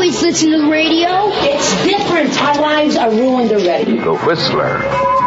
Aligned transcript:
always 0.00 0.22
listen 0.22 0.50
to 0.50 0.62
the 0.62 0.66
radio. 0.66 1.28
It's 1.44 1.84
different. 1.84 2.34
Our 2.40 2.58
lives 2.58 2.96
are 2.96 3.10
ruined 3.10 3.52
already. 3.52 3.98
The 3.98 4.14
Whistler. 4.14 5.19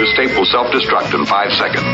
This 0.00 0.16
tape 0.16 0.34
will 0.34 0.46
self-destruct 0.46 1.12
in 1.12 1.26
five 1.26 1.52
seconds. 1.52 1.84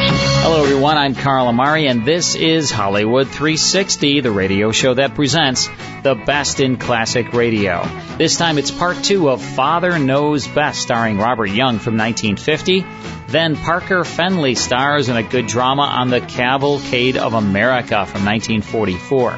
Hello, 0.45 0.63
everyone. 0.63 0.97
I'm 0.97 1.17
Carl 1.17 1.49
Amari, 1.49 1.89
and 1.89 2.05
this 2.05 2.37
is 2.37 2.71
Hollywood 2.71 3.27
360, 3.27 4.21
the 4.21 4.31
radio 4.31 4.71
show 4.71 4.95
that 4.95 5.17
presents 5.17 5.69
the 6.05 6.15
best 6.15 6.61
in 6.61 6.77
classic 6.77 7.33
radio. 7.33 7.85
This 8.17 8.37
time 8.37 8.59
it's 8.59 8.71
part 8.71 9.03
two 9.03 9.29
of 9.29 9.43
Father 9.43 9.99
Knows 9.99 10.47
Best, 10.47 10.83
starring 10.83 11.19
Robert 11.19 11.47
Young 11.47 11.81
from 11.81 11.97
1950. 11.97 12.87
Then 13.27 13.57
Parker 13.57 14.03
Fennelly 14.03 14.57
stars 14.57 15.09
in 15.09 15.17
a 15.17 15.25
good 15.25 15.49
drama 15.49 15.83
on 15.83 16.09
the 16.09 16.21
Cavalcade 16.21 17.17
of 17.17 17.35
America 17.35 18.07
from 18.07 18.25
1944. 18.25 19.37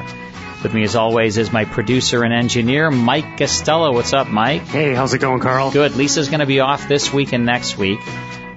With 0.61 0.73
me, 0.75 0.83
as 0.83 0.95
always, 0.95 1.37
is 1.37 1.51
my 1.51 1.65
producer 1.65 2.21
and 2.21 2.33
engineer, 2.33 2.91
Mike 2.91 3.39
Costello. 3.39 3.93
What's 3.93 4.13
up, 4.13 4.27
Mike? 4.27 4.67
Hey, 4.67 4.93
how's 4.93 5.15
it 5.15 5.19
going, 5.19 5.39
Carl? 5.39 5.71
Good. 5.71 5.95
Lisa's 5.95 6.27
going 6.27 6.41
to 6.41 6.45
be 6.45 6.59
off 6.59 6.87
this 6.87 7.11
week 7.11 7.31
and 7.33 7.45
next 7.45 7.77
week, 7.77 7.99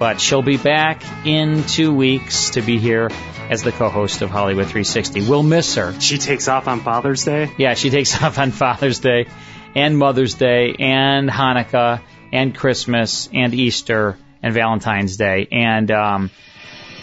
but 0.02 0.20
she'll 0.20 0.42
be 0.42 0.56
back 0.56 1.00
in 1.24 1.62
two 1.62 1.94
weeks 1.94 2.50
to 2.50 2.60
be 2.60 2.80
here 2.80 3.08
as 3.48 3.62
the 3.62 3.70
co-host 3.70 4.20
of 4.20 4.30
Hollywood 4.30 4.64
360. 4.64 5.28
We'll 5.28 5.44
miss 5.44 5.76
her. 5.76 5.94
She 6.00 6.18
takes 6.18 6.48
off 6.48 6.66
on 6.66 6.80
Father's 6.80 7.24
Day? 7.24 7.52
Yeah, 7.56 7.74
she 7.74 7.88
takes 7.88 8.20
off 8.24 8.36
on 8.36 8.50
Father's 8.50 8.98
Day 8.98 9.28
and 9.76 9.96
Mother's 9.96 10.34
Day 10.34 10.74
and 10.76 11.30
Hanukkah 11.30 12.00
and 12.32 12.52
Christmas 12.52 13.28
and 13.32 13.54
Easter 13.54 14.18
and 14.42 14.52
Valentine's 14.52 15.16
Day 15.16 15.46
and 15.52 15.88
um, 15.92 16.30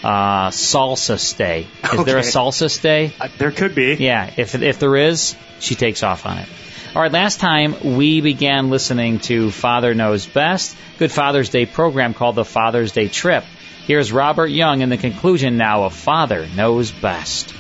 uh, 0.04 0.50
Salsa 0.50 1.38
Day. 1.38 1.68
Is 1.94 2.04
there 2.04 2.18
a 2.18 2.22
Salsa 2.22 2.82
Day? 2.82 3.14
Uh, 3.18 3.30
there 3.38 3.52
could 3.52 3.76
be. 3.76 3.94
Yeah, 3.94 4.30
if 4.36 4.56
if 4.56 4.78
there 4.80 4.98
is, 4.98 5.38
she 5.62 5.76
takes 5.76 6.04
off 6.04 6.26
on 6.26 6.40
it. 6.40 6.50
All 6.96 7.04
right, 7.04 7.12
last 7.12 7.40
time 7.40 7.98
we 7.98 8.20
began 8.20 8.72
listening 8.72 9.20
to 9.20 9.52
Father 9.52 9.94
Knows 9.94 10.26
Best, 10.26 10.76
good 10.98 11.12
Father's 11.12 11.50
Day 11.50 11.68
program 11.68 12.16
called 12.16 12.34
the 12.34 12.44
Father's 12.44 12.92
Day 12.92 13.08
Trip. 13.08 13.44
Here's 13.86 14.12
Robert 14.12 14.48
Young 14.48 14.82
in 14.82 14.90
the 14.90 14.98
conclusion 14.98 15.56
now 15.56 15.84
of 15.84 15.94
Father 15.94 16.48
Knows 16.48 16.90
Best. 16.90 17.54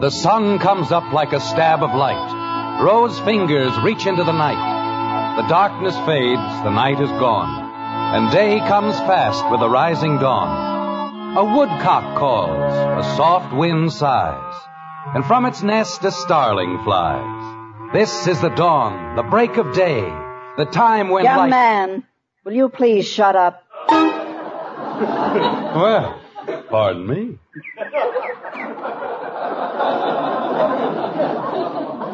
The 0.00 0.10
sun 0.10 0.58
comes 0.58 0.92
up 0.92 1.10
like 1.14 1.32
a 1.32 1.40
stab 1.40 1.82
of 1.82 1.94
light. 1.94 2.82
Rose 2.84 3.18
fingers 3.20 3.72
reach 3.78 4.04
into 4.04 4.22
the 4.22 4.32
night. 4.32 5.40
The 5.40 5.48
darkness 5.48 5.96
fades, 6.04 6.62
the 6.62 6.70
night 6.70 7.00
is 7.00 7.08
gone. 7.08 7.70
And 8.14 8.30
day 8.30 8.58
comes 8.58 8.98
fast 8.98 9.50
with 9.50 9.60
the 9.60 9.70
rising 9.70 10.18
dawn. 10.18 10.69
A 11.36 11.44
woodcock 11.44 12.18
calls, 12.18 12.72
a 12.72 13.04
soft 13.16 13.54
wind 13.54 13.92
sighs. 13.92 14.54
And 15.14 15.24
from 15.24 15.46
its 15.46 15.62
nest 15.62 16.04
a 16.04 16.10
starling 16.10 16.82
flies. 16.82 17.92
This 17.92 18.26
is 18.26 18.40
the 18.40 18.48
dawn, 18.48 19.14
the 19.14 19.22
break 19.22 19.56
of 19.56 19.72
day, 19.72 20.00
the 20.56 20.64
time 20.64 21.08
when 21.08 21.22
Young 21.22 21.36
light... 21.36 21.50
man, 21.50 22.04
will 22.44 22.52
you 22.52 22.68
please 22.68 23.06
shut 23.06 23.36
up? 23.36 23.62
Well, 25.72 26.20
pardon 26.68 27.06
me. 27.06 27.38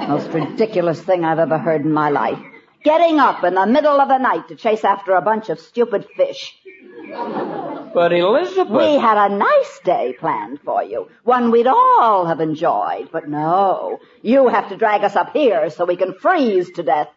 Most 0.09 0.28
ridiculous 0.28 1.00
thing 1.00 1.25
I've 1.25 1.38
ever 1.38 1.56
heard 1.56 1.87
in 1.87 1.93
my 1.93 2.10
life. 2.10 2.38
Getting 2.84 3.19
up 3.19 3.43
in 3.44 3.55
the 3.55 3.66
middle 3.66 3.99
of 3.99 4.09
the 4.09 4.19
night 4.19 4.49
to 4.49 4.56
chase 4.56 4.84
after 4.84 5.15
a 5.15 5.22
bunch 5.22 5.49
of 5.49 5.59
stupid 5.59 6.06
fish. 6.16 6.55
But 7.97 8.12
Elizabeth... 8.12 8.69
We 8.69 8.99
had 8.99 9.17
a 9.17 9.34
nice 9.34 9.81
day 9.83 10.15
planned 10.21 10.61
for 10.61 10.84
you. 10.84 11.09
One 11.25 11.51
we'd 11.51 11.67
all 11.67 12.27
have 12.27 12.41
enjoyed. 12.41 13.09
But 13.11 13.27
no, 13.27 14.01
you 14.21 14.49
have 14.49 14.69
to 14.69 14.77
drag 14.77 15.03
us 15.03 15.17
up 15.17 15.33
here 15.33 15.71
so 15.71 15.87
we 15.87 15.97
can 15.97 16.12
freeze 16.12 16.71
to 16.73 16.83
death. 16.83 17.09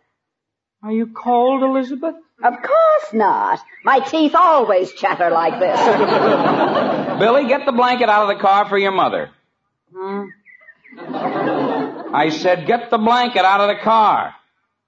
Are 0.81 0.93
you 0.93 1.07
cold, 1.07 1.63
Elizabeth? 1.63 2.15
Of 2.41 2.53
course 2.53 3.11
not. 3.11 3.59
My 3.83 3.99
teeth 3.99 4.33
always 4.33 4.93
chatter 4.93 5.29
like 5.29 5.59
this. 5.59 5.77
Billy, 7.19 7.49
get 7.49 7.65
the 7.65 7.73
blanket 7.73 8.07
out 8.07 8.29
of 8.29 8.37
the 8.37 8.41
car 8.41 8.69
for 8.69 8.77
your 8.77 8.93
mother. 8.93 9.31
Hmm? 9.93 10.27
I 12.15 12.29
said 12.29 12.65
get 12.67 12.89
the 12.89 12.97
blanket 12.97 13.43
out 13.43 13.59
of 13.59 13.67
the 13.67 13.83
car. 13.83 14.33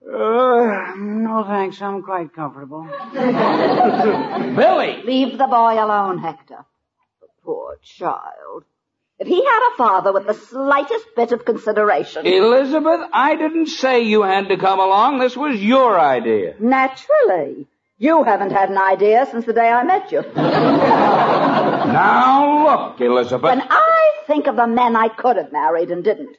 Uh, 0.05 0.93
no 0.97 1.43
thanks, 1.47 1.81
I'm 1.81 2.01
quite 2.01 2.33
comfortable. 2.33 2.87
Billy! 3.13 5.03
Leave 5.03 5.37
the 5.37 5.47
boy 5.47 5.73
alone, 5.83 6.17
Hector. 6.17 6.65
The 7.21 7.27
poor 7.43 7.77
child. 7.83 8.63
If 9.19 9.27
he 9.27 9.45
had 9.45 9.69
a 9.73 9.77
father 9.77 10.11
with 10.11 10.25
the 10.25 10.33
slightest 10.33 11.05
bit 11.15 11.31
of 11.31 11.45
consideration. 11.45 12.25
Elizabeth, 12.25 13.01
I 13.13 13.35
didn't 13.35 13.67
say 13.67 14.01
you 14.01 14.23
had 14.23 14.49
to 14.49 14.57
come 14.57 14.79
along. 14.79 15.19
This 15.19 15.37
was 15.37 15.61
your 15.61 15.99
idea. 15.99 16.55
Naturally. 16.59 17.67
You 17.99 18.23
haven't 18.23 18.49
had 18.51 18.71
an 18.71 18.79
idea 18.79 19.27
since 19.29 19.45
the 19.45 19.53
day 19.53 19.69
I 19.69 19.83
met 19.83 20.11
you. 20.11 20.23
Now 21.91 22.89
look, 22.89 23.01
Elizabeth. 23.01 23.43
When 23.43 23.61
I 23.61 24.11
think 24.27 24.47
of 24.47 24.55
the 24.55 24.65
men 24.67 24.95
I 24.95 25.07
could 25.09 25.37
have 25.37 25.51
married 25.51 25.91
and 25.91 26.03
didn't. 26.03 26.37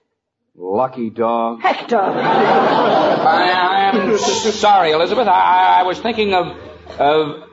Lucky 0.54 1.08
dog. 1.10 1.60
Hector! 1.62 1.98
I, 1.98 3.90
I'm 3.92 4.18
sorry, 4.18 4.90
Elizabeth. 4.92 5.26
I, 5.26 5.30
I, 5.30 5.80
I 5.80 5.82
was 5.84 5.98
thinking 5.98 6.34
of, 6.34 6.56
of, 6.98 7.48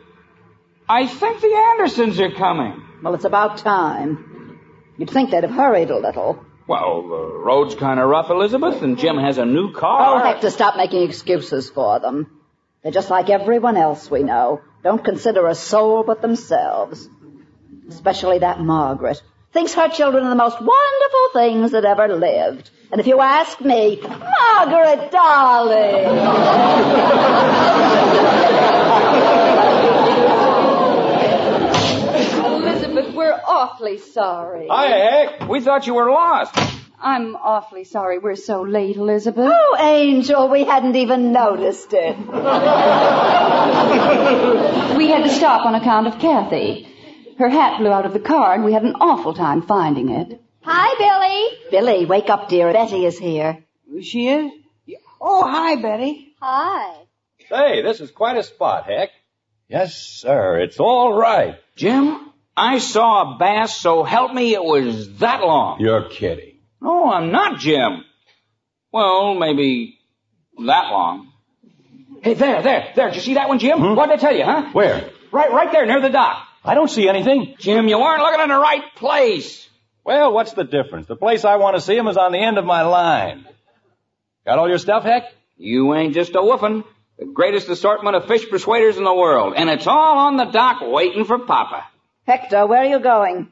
I 0.88 1.08
think 1.08 1.40
the 1.40 1.48
Andersons 1.78 2.20
are 2.20 2.32
coming. 2.32 2.84
Well, 3.02 3.16
it's 3.16 3.24
about 3.24 3.60
time. 3.60 4.60
You'd 4.98 5.10
think 5.10 5.32
they'd 5.32 5.44
have 5.44 5.54
hurried 5.54 5.92
a 5.92 5.98
little. 5.98 6.44
Well, 6.68 7.08
the 7.08 7.40
road's 7.40 7.74
kind 7.76 8.02
of 8.02 8.10
rough, 8.10 8.30
Elizabeth, 8.30 8.82
and 8.82 9.00
Jim 9.00 9.18
has 9.18 9.38
a 9.38 9.46
new 9.46 9.72
car. 9.72 10.22
Oh, 10.22 10.24
Hector, 10.24 10.50
stop 10.50 10.76
making 10.76 11.04
excuses 11.04 11.70
for 11.70 12.02
them. 12.02 12.42
They're 12.84 12.92
just 12.92 13.10
like 13.10 13.30
everyone 13.30 13.78
else 13.78 14.12
we 14.12 14.24
know. 14.24 14.62
Don't 14.84 15.04
consider 15.04 15.48
a 15.48 15.56
soul 15.56 16.04
but 16.04 16.22
themselves. 16.22 17.10
Especially 17.88 18.40
that 18.40 18.60
Margaret. 18.60 19.22
Thinks 19.52 19.74
her 19.74 19.90
children 19.90 20.26
are 20.26 20.30
the 20.30 20.36
most 20.36 20.62
wonderful 20.62 21.30
things 21.34 21.72
that 21.72 21.84
ever 21.84 22.08
lived. 22.08 22.70
And 22.92 23.02
if 23.02 23.08
you 23.08 23.20
ask 23.20 23.60
me, 23.62 24.00
Margaret, 24.02 25.12
darling. 25.12 27.10
Elizabeth, 32.46 33.14
we're 33.16 33.40
awfully 33.48 33.98
sorry. 33.98 34.68
Hi, 34.70 34.88
Heck. 34.88 35.48
We 35.50 35.62
thought 35.62 35.88
you 35.88 35.96
were 35.96 36.12
lost. 36.12 36.56
I'm 37.02 37.36
awfully 37.36 37.86
sorry 37.86 38.20
we're 38.20 38.36
so 38.36 38.62
late, 38.62 38.98
Elizabeth. 38.98 39.52
Oh, 39.52 39.78
Angel, 39.80 40.50
we 40.50 40.64
hadn't 40.66 40.96
even 40.96 41.32
noticed 41.32 41.94
it. 41.94 42.18
We 44.98 45.08
had 45.08 45.24
to 45.24 45.30
stop 45.30 45.66
on 45.66 45.76
account 45.76 46.08
of 46.08 46.20
Kathy. 46.20 46.88
Her 47.40 47.48
hat 47.48 47.80
blew 47.80 47.90
out 47.90 48.06
of 48.06 48.12
the 48.12 48.20
car 48.20 48.54
and 48.54 48.66
we 48.66 48.74
had 48.74 48.84
an 48.84 48.96
awful 49.00 49.34
time 49.34 49.62
finding 49.62 50.10
it. 50.10 50.42
Hi, 50.62 50.90
Billy. 51.00 51.72
Billy, 51.72 52.06
wake 52.06 52.30
up, 52.30 52.50
dear. 52.50 52.74
Betty 52.74 53.06
is 53.06 53.18
here. 53.18 53.64
She 54.02 54.28
is? 54.28 54.52
Oh, 55.22 55.50
hi, 55.50 55.76
Betty. 55.82 56.34
Hi. 56.42 56.98
Say, 57.48 57.82
this 57.82 58.02
is 58.02 58.12
quite 58.12 58.36
a 58.36 58.44
spot, 58.44 58.88
Heck. 58.88 59.12
Yes, 59.70 59.96
sir. 59.96 60.60
It's 60.60 60.82
all 60.82 61.14
right. 61.14 61.56
Jim, 61.78 62.30
I 62.58 62.80
saw 62.80 63.36
a 63.36 63.38
bass, 63.38 63.78
so 63.78 64.04
help 64.04 64.34
me, 64.34 64.54
it 64.54 64.64
was 64.64 65.20
that 65.20 65.40
long. 65.40 65.80
You're 65.80 66.10
kidding. 66.10 66.58
No, 66.82 67.10
I'm 67.10 67.32
not, 67.32 67.60
Jim. 67.60 68.04
Well, 68.92 69.36
maybe 69.36 69.98
that 70.58 70.92
long. 70.92 71.32
Hey, 72.22 72.34
there, 72.34 72.62
there, 72.62 72.92
there. 72.98 73.08
Did 73.08 73.16
you 73.16 73.22
see 73.22 73.36
that 73.36 73.48
one, 73.48 73.60
Jim? 73.60 73.80
Hmm? 73.80 73.96
What 73.96 74.10
did 74.10 74.20
I 74.20 74.22
tell 74.22 74.36
you, 74.36 74.44
huh? 74.44 74.72
Where? 74.74 75.10
Right, 75.32 75.52
right 75.52 75.72
there, 75.72 75.86
near 75.86 76.02
the 76.02 76.10
dock. 76.10 76.48
I 76.70 76.76
don't 76.76 76.88
see 76.88 77.10
anything. 77.10 77.56
Jim, 77.58 77.88
you 77.88 77.98
weren't 77.98 78.22
looking 78.22 78.42
in 78.42 78.50
the 78.50 78.60
right 78.60 78.94
place. 78.94 79.68
Well, 80.04 80.32
what's 80.32 80.54
the 80.54 80.64
difference? 80.64 81.08
The 81.08 81.16
place 81.16 81.44
I 81.44 81.56
want 81.56 81.76
to 81.78 81.82
see 81.82 81.98
him 81.98 82.08
is 82.08 82.16
on 82.16 82.32
the 82.32 82.38
end 82.38 82.60
of 82.60 82.66
my 82.66 82.84
line. 82.84 83.48
Got 84.46 84.60
all 84.60 84.70
your 84.70 84.78
stuff, 84.78 85.04
Heck? 85.04 85.34
You 85.58 85.96
ain't 85.96 86.14
just 86.14 86.36
a 86.36 86.38
woofin'. 86.38 86.84
The 87.18 87.26
greatest 87.26 87.70
assortment 87.70 88.16
of 88.16 88.28
fish 88.28 88.48
persuaders 88.52 88.98
in 88.98 89.04
the 89.04 89.14
world. 89.16 89.56
And 89.58 89.68
it's 89.68 89.88
all 89.88 90.20
on 90.20 90.38
the 90.38 90.46
dock 90.46 90.82
waiting 90.84 91.26
for 91.26 91.40
Papa. 91.40 91.86
Hector, 92.28 92.68
where 92.68 92.82
are 92.84 92.86
you 92.86 93.00
going? 93.00 93.52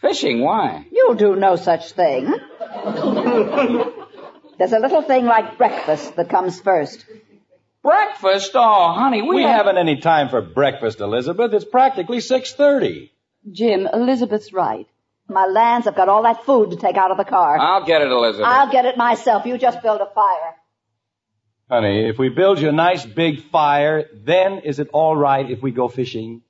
Fishing? 0.00 0.40
Why? 0.40 0.84
You'll 0.90 1.14
do 1.14 1.36
no 1.36 1.54
such 1.54 1.92
thing. 1.92 2.24
There's 4.58 4.72
a 4.72 4.80
little 4.80 5.02
thing 5.02 5.24
like 5.24 5.56
breakfast 5.56 6.16
that 6.16 6.28
comes 6.28 6.60
first. 6.60 7.06
Breakfast? 7.82 8.52
Oh, 8.54 8.92
honey, 8.92 9.22
we, 9.22 9.36
We 9.36 9.42
have- 9.42 9.56
haven't 9.66 9.78
any 9.78 9.96
time 9.96 10.28
for 10.28 10.40
breakfast, 10.42 11.00
Elizabeth. 11.00 11.52
It's 11.54 11.64
practically 11.64 12.18
6.30. 12.18 13.10
Jim, 13.50 13.86
Elizabeth's 13.92 14.52
right. 14.52 14.86
My 15.28 15.46
lands, 15.46 15.86
I've 15.86 15.96
got 15.96 16.08
all 16.08 16.24
that 16.24 16.44
food 16.44 16.70
to 16.70 16.76
take 16.76 16.96
out 16.96 17.10
of 17.10 17.16
the 17.16 17.24
car. 17.24 17.56
I'll 17.58 17.84
get 17.86 18.02
it, 18.02 18.08
Elizabeth. 18.10 18.46
I'll 18.46 18.70
get 18.70 18.84
it 18.84 18.96
myself. 18.96 19.46
You 19.46 19.56
just 19.56 19.80
build 19.80 20.00
a 20.00 20.06
fire. 20.12 20.56
Honey, 21.70 22.08
if 22.08 22.18
we 22.18 22.28
build 22.30 22.58
you 22.60 22.68
a 22.68 22.72
nice 22.72 23.06
big 23.06 23.40
fire, 23.44 24.04
then 24.12 24.58
is 24.64 24.80
it 24.80 24.88
all 24.92 25.14
right 25.16 25.48
if 25.48 25.62
we 25.62 25.70
go 25.70 25.86
fishing? 25.88 26.42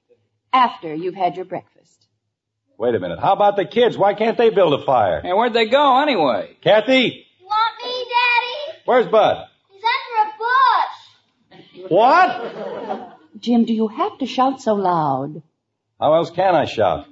After 0.53 0.93
you've 0.95 1.15
had 1.15 1.37
your 1.37 1.45
breakfast. 1.45 2.07
Wait 2.79 2.95
a 2.95 2.99
minute. 2.99 3.21
How 3.21 3.35
about 3.35 3.57
the 3.57 3.67
kids? 3.67 3.99
Why 3.99 4.15
can't 4.15 4.39
they 4.39 4.49
build 4.49 4.73
a 4.73 4.83
fire? 4.85 5.19
And 5.23 5.37
where'd 5.37 5.53
they 5.53 5.67
go 5.67 6.01
anyway? 6.01 6.57
Kathy, 6.63 7.27
You 7.39 7.47
want 7.47 7.75
me, 7.85 7.91
Daddy? 7.93 8.79
where's 8.87 9.07
Bud? 9.07 9.47
He's 9.71 9.83
under 9.85 10.31
a 10.31 10.33
bush. 10.39 11.80
What? 11.91 13.19
Jim, 13.41 13.65
do 13.65 13.73
you 13.75 13.89
have 13.89 14.17
to 14.19 14.27
shout 14.27 14.63
so 14.63 14.75
loud? 14.75 15.43
How 15.99 16.15
else 16.15 16.31
can 16.31 16.55
I 16.55 16.65
shout? 16.67 17.07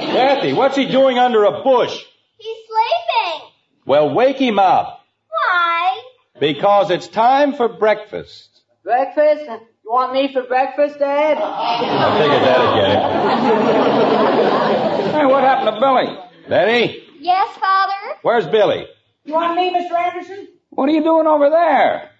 Kathy, 0.00 0.52
what's 0.52 0.76
he 0.76 0.86
doing 0.86 1.18
under 1.18 1.42
a 1.42 1.62
bush? 1.64 2.00
He's 2.38 2.56
sleeping. 2.68 3.48
Well, 3.86 4.14
wake 4.14 4.36
him 4.36 4.60
up. 4.60 5.04
Why? 5.28 6.00
Because 6.38 6.92
it's 6.92 7.08
time 7.08 7.54
for 7.54 7.68
breakfast. 7.68 8.48
Breakfast? 8.84 9.46
You 9.84 9.90
want 9.90 10.12
me 10.12 10.32
for 10.32 10.44
breakfast, 10.44 11.00
Dad? 11.00 11.38
I 11.42 12.18
figured 12.20 12.42
that'd 12.44 12.74
get 12.78 12.90
him. 15.10 15.20
Hey, 15.20 15.26
what 15.26 15.42
happened 15.42 15.74
to 15.74 15.80
Billy? 15.80 16.16
Betty, 16.48 17.02
Yes, 17.18 17.56
Father? 17.58 18.16
where's 18.22 18.46
Billy? 18.46 18.86
You 19.24 19.32
want 19.34 19.56
me, 19.56 19.74
Mr. 19.74 19.92
Anderson? 19.98 20.46
What 20.70 20.88
are 20.88 20.92
you 20.92 21.02
doing 21.02 21.26
over 21.26 21.50
there? 21.50 22.10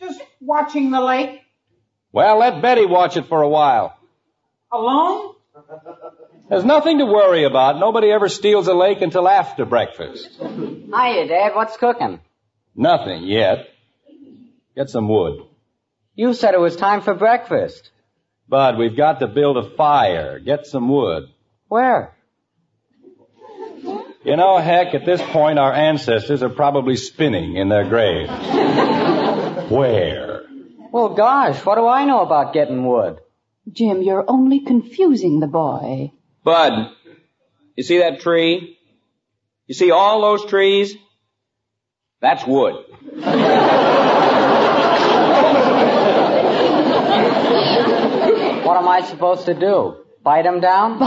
Just 0.00 0.20
watching 0.40 0.90
the 0.90 1.00
lake. 1.00 1.40
Well, 2.12 2.38
let 2.38 2.62
Betty 2.62 2.86
watch 2.86 3.16
it 3.16 3.26
for 3.26 3.42
a 3.42 3.48
while. 3.48 3.96
Alone? 4.72 5.34
There's 6.48 6.64
nothing 6.64 6.98
to 6.98 7.06
worry 7.06 7.44
about. 7.44 7.78
Nobody 7.78 8.10
ever 8.10 8.28
steals 8.28 8.68
a 8.68 8.74
lake 8.74 9.00
until 9.02 9.28
after 9.28 9.64
breakfast. 9.64 10.28
Hiya, 10.38 11.28
Dad. 11.28 11.54
What's 11.54 11.76
cooking? 11.76 12.20
Nothing 12.74 13.24
yet. 13.24 13.68
Get 14.76 14.90
some 14.90 15.08
wood. 15.08 15.42
You 16.14 16.34
said 16.34 16.54
it 16.54 16.60
was 16.60 16.76
time 16.76 17.00
for 17.00 17.14
breakfast. 17.14 17.90
Bud, 18.48 18.78
we've 18.78 18.96
got 18.96 19.20
to 19.20 19.26
build 19.26 19.56
a 19.56 19.70
fire. 19.76 20.38
Get 20.38 20.66
some 20.66 20.88
wood. 20.88 21.24
Where? 21.68 22.14
You 24.24 24.36
know, 24.36 24.58
heck, 24.58 24.94
at 24.94 25.04
this 25.04 25.22
point 25.22 25.58
our 25.58 25.72
ancestors 25.72 26.42
are 26.42 26.48
probably 26.48 26.96
spinning 26.96 27.56
in 27.56 27.68
their 27.68 27.88
graves. 27.88 28.30
Where? 29.68 30.42
Well, 30.92 31.10
gosh, 31.10 31.64
what 31.64 31.74
do 31.76 31.86
I 31.86 32.04
know 32.04 32.20
about 32.20 32.52
getting 32.52 32.86
wood? 32.86 33.18
Jim, 33.70 34.02
you're 34.02 34.24
only 34.28 34.60
confusing 34.60 35.40
the 35.40 35.46
boy. 35.46 36.12
Bud, 36.44 36.92
you 37.74 37.82
see 37.82 37.98
that 37.98 38.20
tree? 38.20 38.78
You 39.66 39.74
see 39.74 39.90
all 39.90 40.20
those 40.22 40.46
trees? 40.46 40.96
That's 42.20 42.46
wood. 42.46 42.84
What 48.66 48.78
am 48.78 48.88
I 48.88 49.02
supposed 49.02 49.46
to 49.46 49.54
do? 49.54 50.05
Bite 50.26 50.42
them 50.42 50.58
down? 50.58 50.98
oh, 51.00 51.06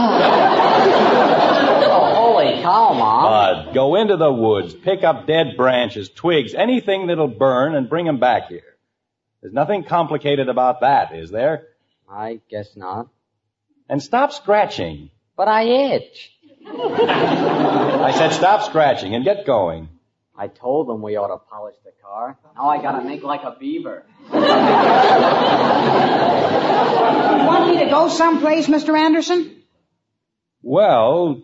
holy 2.14 2.62
cow, 2.62 2.94
Mom. 2.94 3.24
Bud, 3.66 3.74
go 3.74 3.96
into 3.96 4.16
the 4.16 4.32
woods, 4.32 4.72
pick 4.72 5.04
up 5.04 5.26
dead 5.26 5.58
branches, 5.58 6.08
twigs, 6.08 6.54
anything 6.54 7.06
that'll 7.06 7.28
burn, 7.28 7.74
and 7.74 7.86
bring 7.90 8.08
'em 8.08 8.18
back 8.18 8.48
here. 8.48 8.78
There's 9.42 9.52
nothing 9.52 9.84
complicated 9.84 10.48
about 10.48 10.80
that, 10.80 11.14
is 11.14 11.30
there? 11.30 11.66
I 12.10 12.40
guess 12.48 12.74
not. 12.76 13.08
And 13.90 14.02
stop 14.02 14.32
scratching. 14.32 15.10
But 15.36 15.48
I 15.48 15.64
itch. 15.64 16.32
I 16.66 18.14
said 18.16 18.30
stop 18.30 18.62
scratching 18.62 19.14
and 19.14 19.22
get 19.22 19.44
going. 19.44 19.90
I 20.40 20.48
told 20.48 20.88
them 20.88 21.02
we 21.02 21.16
ought 21.16 21.26
to 21.26 21.36
polish 21.36 21.76
the 21.84 21.92
car. 22.02 22.38
Now 22.56 22.70
I 22.70 22.80
gotta 22.80 23.04
make 23.04 23.22
like 23.22 23.42
a 23.42 23.54
beaver. 23.60 24.06
You 24.32 24.40
want 27.46 27.68
me 27.68 27.84
to 27.84 27.90
go 27.90 28.08
someplace, 28.08 28.66
Mr. 28.66 28.98
Anderson? 28.98 29.62
Well, 30.62 31.42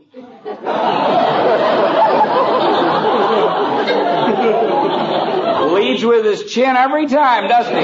Leads 5.74 6.02
with 6.02 6.24
his 6.24 6.50
chin 6.50 6.74
every 6.74 7.06
time, 7.06 7.48
doesn't 7.48 7.76
he? 7.76 7.82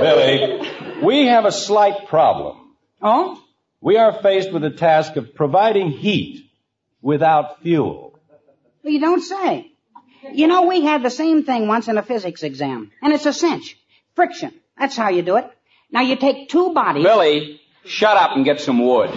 Billy, 0.00 0.60
we 1.00 1.26
have 1.26 1.44
a 1.44 1.52
slight 1.52 2.08
problem. 2.08 2.56
Oh? 3.00 3.40
We 3.82 3.96
are 3.96 4.12
faced 4.12 4.52
with 4.52 4.62
the 4.62 4.70
task 4.70 5.16
of 5.16 5.34
providing 5.34 5.90
heat 5.90 6.50
without 7.00 7.62
fuel. 7.62 8.18
Well, 8.82 8.92
you 8.92 9.00
don't 9.00 9.22
say. 9.22 9.72
You 10.32 10.48
know, 10.48 10.66
we 10.66 10.82
had 10.82 11.02
the 11.02 11.10
same 11.10 11.44
thing 11.44 11.66
once 11.66 11.88
in 11.88 11.96
a 11.96 12.02
physics 12.02 12.42
exam. 12.42 12.90
And 13.02 13.14
it's 13.14 13.24
a 13.24 13.32
cinch. 13.32 13.78
Friction. 14.14 14.52
That's 14.78 14.96
how 14.96 15.08
you 15.08 15.22
do 15.22 15.36
it. 15.36 15.50
Now 15.90 16.02
you 16.02 16.16
take 16.16 16.50
two 16.50 16.74
bodies. 16.74 17.04
Billy, 17.04 17.60
shut 17.86 18.16
up 18.16 18.36
and 18.36 18.44
get 18.44 18.60
some 18.60 18.78
wood. 18.84 19.10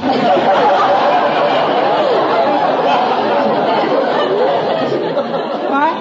What? 5.74 5.98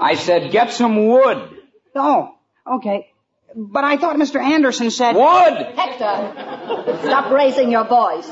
I 0.00 0.14
said 0.16 0.50
get 0.50 0.72
some 0.72 1.06
wood. 1.06 1.56
Oh, 1.94 2.34
okay. 2.66 3.09
But 3.54 3.84
I 3.84 3.96
thought 3.96 4.16
Mr. 4.16 4.40
Anderson 4.40 4.90
said... 4.90 5.14
Wood! 5.16 5.54
Hector, 5.76 6.98
stop 7.02 7.32
raising 7.32 7.70
your 7.70 7.84
voice. 7.84 8.28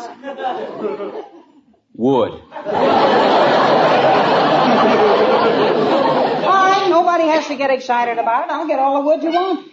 Wood. 1.95 2.41
Fine, 6.45 6.91
nobody 6.91 7.25
has 7.25 7.47
to 7.49 7.57
get 7.57 7.71
excited 7.71 8.19
about 8.19 8.45
it. 8.45 8.53
I'll 8.53 8.67
get 8.69 8.79
all 8.79 9.03
the 9.03 9.07
wood 9.09 9.23
you 9.23 9.31
want. 9.31 9.73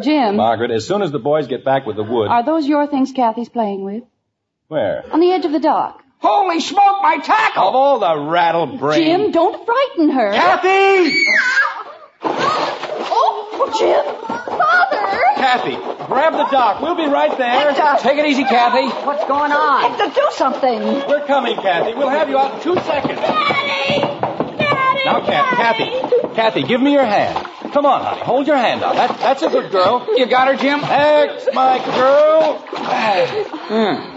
Jim, 0.00 0.36
Margaret, 0.36 0.70
as 0.70 0.86
soon 0.86 1.02
as 1.02 1.10
the 1.10 1.18
boys 1.18 1.46
get 1.46 1.64
back 1.64 1.86
with 1.86 1.96
the 1.96 2.02
wood. 2.02 2.28
are 2.28 2.44
those 2.44 2.66
your 2.66 2.86
things 2.86 3.12
Kathy's 3.12 3.48
playing 3.48 3.84
with? 3.84 4.02
Where? 4.68 5.04
On 5.12 5.20
the 5.20 5.30
edge 5.32 5.44
of 5.44 5.52
the 5.52 5.60
dock. 5.60 6.02
Holy 6.18 6.60
smoke, 6.60 7.02
my 7.02 7.18
tackle! 7.18 7.68
Of 7.68 7.74
all 7.74 7.98
the 7.98 8.18
rattle 8.18 8.78
brain. 8.78 9.02
Jim, 9.02 9.30
don't 9.32 9.66
frighten 9.66 10.10
her. 10.10 10.32
Kathy! 10.32 11.12
Jim! 13.78 14.04
Father! 14.26 15.22
Kathy, 15.36 15.76
grab 16.06 16.32
the 16.32 16.46
dock. 16.50 16.80
We'll 16.80 16.94
be 16.96 17.06
right 17.06 17.36
there. 17.36 17.50
Hector, 17.50 17.82
uh, 17.82 17.98
Take 17.98 18.18
it 18.18 18.26
easy, 18.26 18.44
Kathy. 18.44 18.88
What's 19.06 19.24
going 19.26 19.52
on? 19.52 19.90
Hector, 19.90 20.14
do 20.14 20.28
something. 20.32 20.80
We're 21.08 21.26
coming, 21.26 21.56
Kathy. 21.56 21.94
We'll 21.94 22.08
have 22.08 22.28
you 22.28 22.38
out 22.38 22.54
in 22.56 22.62
two 22.62 22.74
seconds. 22.82 23.20
Daddy! 23.20 24.00
Daddy! 24.00 25.04
Now, 25.04 25.20
Kathy, 25.24 25.56
Kathy, 25.56 26.34
Kathy, 26.34 26.62
give 26.62 26.80
me 26.80 26.92
your 26.92 27.04
hand. 27.04 27.46
Come 27.72 27.84
on, 27.86 28.02
honey. 28.02 28.22
Hold 28.22 28.46
your 28.46 28.56
hand 28.56 28.82
out. 28.82 28.94
That, 28.94 29.18
that's 29.18 29.42
a 29.42 29.48
good 29.48 29.70
girl. 29.70 30.06
You 30.16 30.26
got 30.26 30.48
her, 30.48 30.56
Jim? 30.56 30.80
That's 30.80 31.48
my 31.52 31.78
girl. 31.84 32.62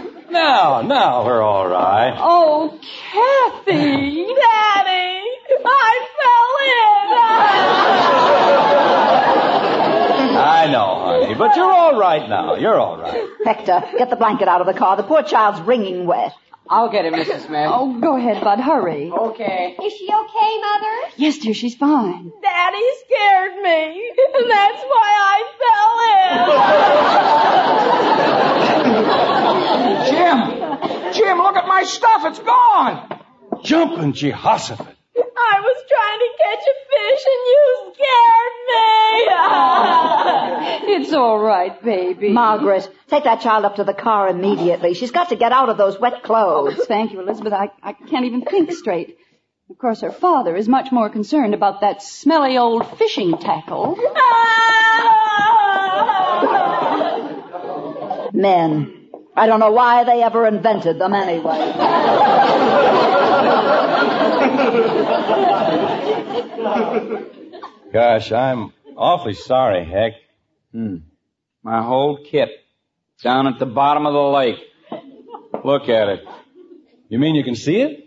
Now, 0.30 0.82
now 0.82 1.24
we're 1.26 1.42
all 1.42 1.66
right. 1.66 2.14
Oh, 2.16 2.78
Kathy! 3.12 4.26
Daddy! 4.40 5.24
I 5.66 6.06
fell 6.20 6.46
in! 8.84 8.86
I 10.60 10.70
know, 10.70 10.94
honey, 11.04 11.34
but 11.34 11.56
you're 11.56 11.72
all 11.72 11.98
right 11.98 12.28
now. 12.28 12.54
You're 12.56 12.78
all 12.78 12.98
right. 13.00 13.24
Hector, 13.46 13.82
get 13.96 14.10
the 14.10 14.16
blanket 14.16 14.46
out 14.46 14.60
of 14.60 14.66
the 14.66 14.74
car. 14.74 14.96
The 14.96 15.02
poor 15.02 15.22
child's 15.22 15.60
wringing 15.62 16.06
wet. 16.06 16.34
I'll 16.68 16.90
get 16.90 17.04
it, 17.06 17.14
Mrs. 17.14 17.46
Smith. 17.46 17.68
Oh, 17.72 17.98
go 17.98 18.16
ahead, 18.16 18.44
Bud. 18.44 18.60
Hurry. 18.60 19.10
Okay. 19.10 19.76
Is 19.82 19.92
she 19.94 20.04
okay, 20.04 20.60
Mother? 20.60 21.10
Yes, 21.16 21.38
dear, 21.38 21.54
she's 21.54 21.74
fine. 21.74 22.30
Daddy 22.42 22.86
scared 23.06 23.62
me, 23.62 24.12
and 24.34 24.50
that's 24.50 24.82
why 24.84 25.14
I 25.32 25.42
fell 25.62 25.92
in. 30.04 31.12
Jim! 31.12 31.12
Jim, 31.14 31.38
look 31.38 31.56
at 31.56 31.66
my 31.66 31.82
stuff. 31.84 32.24
It's 32.26 32.38
gone. 32.38 33.18
Jumping 33.64 34.12
Jehoshaphat. 34.12 34.96
I 35.52 35.60
was 35.60 35.78
trying 35.88 36.20
to 36.24 36.30
catch 36.44 36.64
a 36.72 36.76
fish 36.92 37.22
and 37.32 37.42
you 37.52 37.62
scared 37.94 38.56
me. 38.70 38.80
It's 41.02 41.12
all 41.12 41.38
right, 41.38 41.80
baby. 41.84 42.30
Margaret, 42.30 42.88
take 43.08 43.24
that 43.24 43.40
child 43.40 43.64
up 43.64 43.76
to 43.76 43.84
the 43.84 43.94
car 43.94 44.28
immediately. 44.28 44.94
She's 44.94 45.10
got 45.12 45.28
to 45.30 45.36
get 45.36 45.52
out 45.52 45.68
of 45.68 45.76
those 45.78 45.98
wet 46.00 46.14
Oh, 46.16 46.20
clothes. 46.26 46.84
thank 46.86 47.12
you, 47.12 47.20
Elizabeth. 47.20 47.52
I, 47.52 47.70
I 47.82 47.92
can't 47.92 48.24
even 48.26 48.42
think 48.42 48.72
straight. 48.72 49.16
Of 49.70 49.78
course, 49.78 50.00
her 50.00 50.10
father 50.12 50.56
is 50.56 50.68
much 50.68 50.90
more 50.92 51.08
concerned 51.08 51.54
about 51.54 51.80
that 51.82 52.02
smelly 52.02 52.58
old 52.58 52.86
fishing 52.98 53.36
tackle. 53.38 53.96
Men. 58.32 58.96
I 59.36 59.46
don't 59.46 59.60
know 59.60 59.72
why 59.72 60.04
they 60.04 60.22
ever 60.22 60.46
invented 60.46 60.98
them 60.98 61.14
anyway. 61.14 61.72
Gosh, 67.92 68.30
I'm 68.30 68.72
awfully 68.96 69.34
sorry, 69.34 69.84
Heck. 69.84 70.12
Hmm. 70.72 70.96
My 71.62 71.82
whole 71.82 72.24
kit. 72.24 72.48
Down 73.22 73.46
at 73.46 73.58
the 73.58 73.66
bottom 73.66 74.06
of 74.06 74.12
the 74.12 74.20
lake. 74.20 74.58
Look 75.64 75.88
at 75.88 76.08
it. 76.08 76.24
You 77.08 77.18
mean 77.18 77.34
you 77.34 77.44
can 77.44 77.56
see 77.56 77.80
it? 77.80 78.04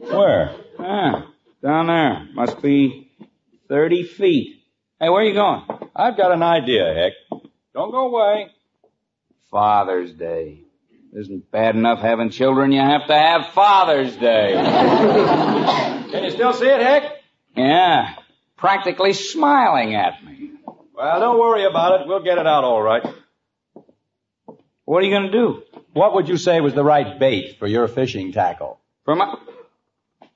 Where? 0.00 0.54
Ah, 0.78 1.26
down 1.62 1.88
there. 1.88 2.28
Must 2.32 2.62
be 2.62 3.10
30 3.68 4.04
feet. 4.04 4.62
Hey, 5.00 5.08
where 5.08 5.22
are 5.22 5.24
you 5.24 5.34
going? 5.34 5.62
I've 5.94 6.16
got 6.16 6.32
an 6.32 6.42
idea, 6.42 6.94
Heck. 6.94 7.12
Don't 7.74 7.90
go 7.90 8.06
away. 8.06 8.50
Father's 9.50 10.12
Day. 10.12 10.62
Isn't 11.16 11.50
bad 11.50 11.76
enough 11.76 12.00
having 12.00 12.28
children, 12.28 12.72
you 12.72 12.80
have 12.80 13.06
to 13.06 13.14
have 13.14 13.54
Father's 13.54 14.14
Day. 14.16 14.52
Can 16.10 16.24
you 16.24 16.30
still 16.30 16.52
see 16.52 16.66
it, 16.66 16.82
Heck? 16.82 17.04
Yeah. 17.56 18.16
Practically 18.58 19.14
smiling 19.14 19.94
at 19.94 20.22
me. 20.22 20.50
Well, 20.92 21.20
don't 21.20 21.38
worry 21.38 21.64
about 21.64 22.02
it. 22.02 22.06
We'll 22.06 22.22
get 22.22 22.36
it 22.36 22.46
out 22.46 22.64
all 22.64 22.82
right. 22.82 23.02
What 24.84 25.02
are 25.02 25.06
you 25.06 25.14
gonna 25.14 25.32
do? 25.32 25.62
What 25.94 26.12
would 26.12 26.28
you 26.28 26.36
say 26.36 26.60
was 26.60 26.74
the 26.74 26.84
right 26.84 27.18
bait 27.18 27.56
for 27.58 27.66
your 27.66 27.88
fishing 27.88 28.32
tackle? 28.32 28.78
For 29.06 29.16
my... 29.16 29.38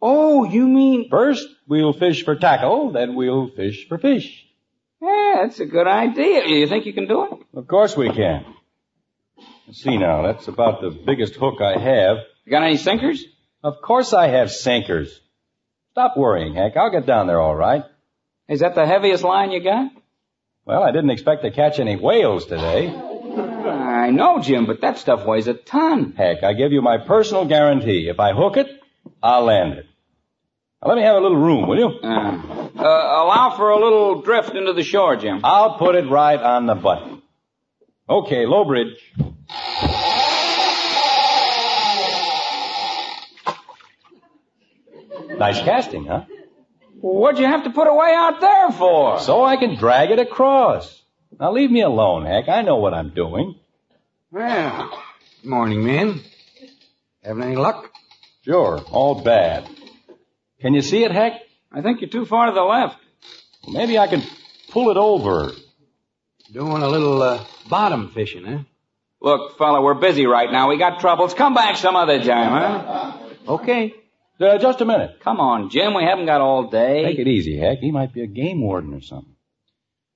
Oh, 0.00 0.44
you 0.44 0.66
mean... 0.66 1.10
First, 1.10 1.46
we'll 1.68 1.92
fish 1.92 2.25
for 2.25 2.37
tackle, 2.37 2.92
then 2.92 3.16
we'll 3.16 3.50
fish 3.50 3.87
for 3.87 3.99
fish. 3.99 4.46
Yeah, 5.02 5.42
that's 5.42 5.60
a 5.60 5.66
good 5.66 5.87
idea. 5.87 6.46
You 6.46 6.66
think 6.68 6.87
you 6.87 6.94
can 6.94 7.06
do 7.06 7.25
it? 7.25 7.32
Of 7.52 7.68
course 7.68 7.94
we 7.94 8.08
can. 8.10 8.46
Let's 9.70 9.84
see 9.84 9.98
now, 9.98 10.22
that's 10.22 10.48
about 10.48 10.80
the 10.80 10.90
biggest 10.90 11.36
hook 11.36 11.60
I 11.60 11.78
have. 11.78 12.16
You 12.44 12.50
got 12.50 12.64
any 12.64 12.76
sinkers? 12.76 13.24
Of 13.62 13.80
course 13.80 14.12
I 14.12 14.26
have 14.26 14.50
sinkers. 14.50 15.20
Stop 15.92 16.16
worrying, 16.16 16.56
Hank. 16.56 16.76
I'll 16.76 16.90
get 16.90 17.06
down 17.06 17.28
there 17.28 17.40
all 17.40 17.54
right. 17.54 17.84
Is 18.48 18.60
that 18.60 18.74
the 18.74 18.84
heaviest 18.84 19.22
line 19.22 19.52
you 19.52 19.62
got? 19.62 19.92
Well, 20.64 20.82
I 20.82 20.90
didn't 20.90 21.10
expect 21.10 21.42
to 21.42 21.52
catch 21.52 21.78
any 21.78 21.94
whales 21.94 22.46
today. 22.46 22.88
I 22.88 24.10
know, 24.10 24.40
Jim, 24.40 24.66
but 24.66 24.80
that 24.80 24.98
stuff 24.98 25.24
weighs 25.24 25.46
a 25.46 25.54
ton. 25.54 26.14
Heck, 26.16 26.42
I 26.42 26.54
give 26.54 26.72
you 26.72 26.82
my 26.82 26.98
personal 26.98 27.44
guarantee. 27.44 28.08
If 28.08 28.18
I 28.18 28.32
hook 28.32 28.56
it, 28.56 28.66
I'll 29.22 29.44
land 29.44 29.74
it. 29.74 29.86
Now 30.82 30.88
let 30.88 30.96
me 30.96 31.04
have 31.04 31.14
a 31.14 31.20
little 31.20 31.38
room, 31.38 31.68
will 31.68 31.78
you? 31.78 32.00
Uh, 32.02 32.08
uh, 32.76 32.82
allow 32.82 33.54
for 33.56 33.70
a 33.70 33.78
little 33.78 34.22
drift 34.22 34.56
into 34.56 34.72
the 34.72 34.82
shore, 34.82 35.14
Jim. 35.14 35.42
I'll 35.44 35.78
put 35.78 35.94
it 35.94 36.10
right 36.10 36.40
on 36.40 36.66
the 36.66 36.74
button. 36.74 37.22
Okay, 38.08 38.46
low 38.46 38.64
bridge. 38.64 38.96
Nice 45.40 45.62
casting, 45.62 46.04
huh? 46.04 46.25
What'd 47.00 47.40
you 47.40 47.47
have 47.47 47.64
to 47.64 47.70
put 47.70 47.88
away 47.88 48.12
out 48.14 48.42
there 48.42 48.70
for? 48.73 49.20
So 49.20 49.42
I 49.42 49.56
can 49.56 49.78
drag 49.78 50.11
it 50.11 50.18
across. 50.18 51.02
Now 51.40 51.52
leave 51.52 51.70
me 51.70 51.80
alone, 51.80 52.26
Heck. 52.26 52.50
I 52.50 52.61
know 52.61 52.76
what 52.76 52.92
I'm 52.92 53.09
doing. 53.14 53.59
Well, 54.30 55.02
morning, 55.42 55.82
men. 55.82 56.20
Having 57.25 57.42
any 57.42 57.56
luck? 57.56 57.90
Sure, 58.44 58.82
all 58.90 59.23
bad. 59.23 59.66
Can 60.61 60.75
you 60.75 60.82
see 60.82 61.04
it, 61.04 61.11
Heck? 61.11 61.40
I 61.73 61.80
think 61.80 62.02
you're 62.02 62.11
too 62.11 62.26
far 62.26 62.47
to 62.47 62.52
the 62.52 62.62
left. 62.62 62.99
Maybe 63.66 63.99
I 63.99 64.09
can 64.09 64.23
pull 64.70 64.90
it 64.90 64.99
over. 64.99 65.52
Doing 66.52 66.82
a 66.82 66.88
little 66.88 67.23
uh, 67.23 67.42
bottom 67.66 68.11
fishing, 68.11 68.44
huh? 68.44 68.59
Look, 69.23 69.56
fella, 69.56 69.80
we're 69.80 69.94
busy 69.94 70.26
right 70.26 70.52
now. 70.52 70.68
We 70.68 70.76
got 70.76 71.00
troubles. 71.00 71.32
Come 71.32 71.54
back 71.54 71.78
some 71.78 71.97
other 71.97 72.23
time, 72.23 72.50
huh? 72.50 73.18
Okay. 73.54 73.94
Uh, 74.40 74.56
just 74.59 74.80
a 74.80 74.85
minute. 74.87 75.20
Come 75.23 75.38
on, 75.38 75.68
Jim. 75.68 75.92
We 75.94 76.04
haven't 76.04 76.26
got 76.26 76.40
all 76.40 76.70
day. 76.70 77.04
Take 77.04 77.18
it 77.18 77.28
easy, 77.28 77.59
Heck. 77.59 77.80
He 77.80 77.90
might 77.90 78.14
be 78.14 78.23
a 78.23 78.26
game 78.26 78.62
warden 78.62 78.94
or 78.94 79.02
something. 79.02 79.35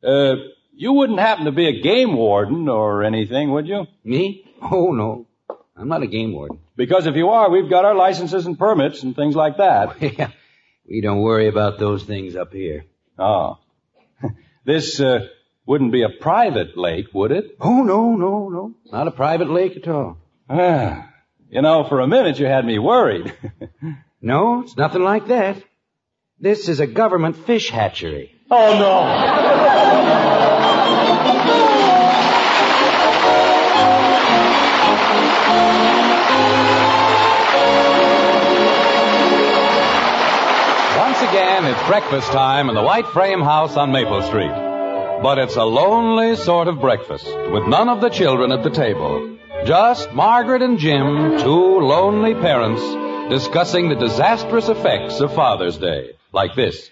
Uh, 0.02 0.36
you 0.72 0.92
wouldn't 0.92 1.20
happen 1.20 1.44
to 1.44 1.52
be 1.52 1.68
a 1.68 1.82
game 1.82 2.16
warden 2.16 2.68
or 2.68 3.04
anything, 3.04 3.50
would 3.50 3.68
you? 3.68 3.86
Me? 4.02 4.44
Oh, 4.62 4.92
no. 4.92 5.26
I'm 5.76 5.88
not 5.88 6.02
a 6.02 6.06
game 6.06 6.32
warden. 6.32 6.60
Because 6.74 7.06
if 7.06 7.16
you 7.16 7.28
are, 7.28 7.50
we've 7.50 7.68
got 7.68 7.84
our 7.84 7.94
licenses 7.94 8.46
and 8.46 8.58
permits 8.58 9.02
and 9.02 9.14
things 9.14 9.36
like 9.36 9.58
that. 9.58 10.00
yeah. 10.18 10.30
We 10.88 11.00
don't 11.02 11.20
worry 11.20 11.48
about 11.48 11.78
those 11.78 12.02
things 12.04 12.34
up 12.34 12.52
here. 12.52 12.86
Oh. 13.18 13.58
this, 14.64 15.00
uh, 15.00 15.26
wouldn't 15.66 15.92
be 15.92 16.02
a 16.02 16.08
private 16.08 16.78
lake, 16.78 17.06
would 17.12 17.32
it? 17.32 17.56
Oh, 17.60 17.82
no, 17.82 18.16
no, 18.16 18.48
no. 18.48 18.74
Not 18.90 19.08
a 19.08 19.12
private 19.12 19.50
lake 19.50 19.76
at 19.76 19.88
all. 19.88 20.18
Ah. 20.48 21.10
You 21.50 21.62
know, 21.62 21.84
for 21.88 22.00
a 22.00 22.06
minute 22.08 22.38
you 22.38 22.46
had 22.46 22.64
me 22.64 22.78
worried. 22.78 23.32
no, 24.24 24.62
it's 24.62 24.76
nothing 24.76 25.02
like 25.02 25.26
that. 25.28 25.62
This 26.40 26.70
is 26.70 26.80
a 26.80 26.86
government 26.86 27.36
fish 27.36 27.68
hatchery. 27.68 28.34
Oh, 28.50 28.78
no. 28.78 29.00
Once 40.98 41.20
again, 41.20 41.66
it's 41.66 41.86
breakfast 41.86 42.32
time 42.32 42.70
in 42.70 42.74
the 42.74 42.82
white 42.82 43.06
frame 43.08 43.42
house 43.42 43.76
on 43.76 43.92
Maple 43.92 44.22
Street. 44.22 44.48
But 45.22 45.38
it's 45.38 45.56
a 45.56 45.64
lonely 45.64 46.36
sort 46.36 46.68
of 46.68 46.80
breakfast 46.80 47.26
with 47.26 47.66
none 47.66 47.90
of 47.90 48.00
the 48.00 48.08
children 48.08 48.52
at 48.52 48.62
the 48.62 48.70
table. 48.70 49.36
Just 49.66 50.12
Margaret 50.12 50.62
and 50.62 50.78
Jim, 50.78 51.38
two 51.40 51.80
lonely 51.80 52.32
parents, 52.34 53.03
discussing 53.28 53.88
the 53.88 53.96
disastrous 53.96 54.68
effects 54.68 55.20
of 55.20 55.34
Father's 55.34 55.78
Day. 55.78 56.10
Like 56.32 56.54
this. 56.54 56.90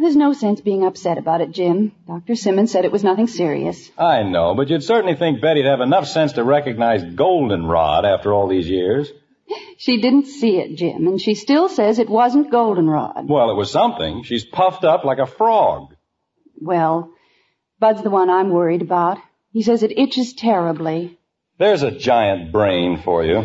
There's 0.00 0.16
no 0.16 0.32
sense 0.32 0.60
being 0.60 0.84
upset 0.84 1.16
about 1.16 1.40
it, 1.40 1.52
Jim. 1.52 1.92
Dr. 2.06 2.34
Simmons 2.34 2.70
said 2.70 2.84
it 2.84 2.92
was 2.92 3.02
nothing 3.04 3.26
serious. 3.26 3.90
I 3.96 4.22
know, 4.22 4.54
but 4.54 4.68
you'd 4.68 4.82
certainly 4.82 5.16
think 5.16 5.40
Betty'd 5.40 5.64
have 5.64 5.80
enough 5.80 6.06
sense 6.06 6.34
to 6.34 6.44
recognize 6.44 7.02
goldenrod 7.02 8.04
after 8.04 8.32
all 8.32 8.48
these 8.48 8.68
years. 8.68 9.10
She 9.78 10.00
didn't 10.00 10.26
see 10.26 10.56
it, 10.56 10.76
Jim, 10.76 11.06
and 11.06 11.20
she 11.20 11.34
still 11.34 11.68
says 11.68 11.98
it 11.98 12.08
wasn't 12.08 12.50
goldenrod. 12.50 13.28
Well, 13.28 13.50
it 13.50 13.56
was 13.56 13.70
something. 13.70 14.22
She's 14.24 14.42
puffed 14.44 14.84
up 14.84 15.04
like 15.04 15.18
a 15.18 15.26
frog. 15.26 15.94
Well, 16.58 17.10
Bud's 17.78 18.02
the 18.02 18.08
one 18.10 18.30
I'm 18.30 18.50
worried 18.50 18.80
about. 18.80 19.18
He 19.52 19.62
says 19.62 19.82
it 19.82 19.96
itches 19.96 20.32
terribly. 20.32 21.15
There's 21.58 21.82
a 21.82 21.90
giant 21.90 22.52
brain 22.52 23.00
for 23.02 23.24
you. 23.24 23.36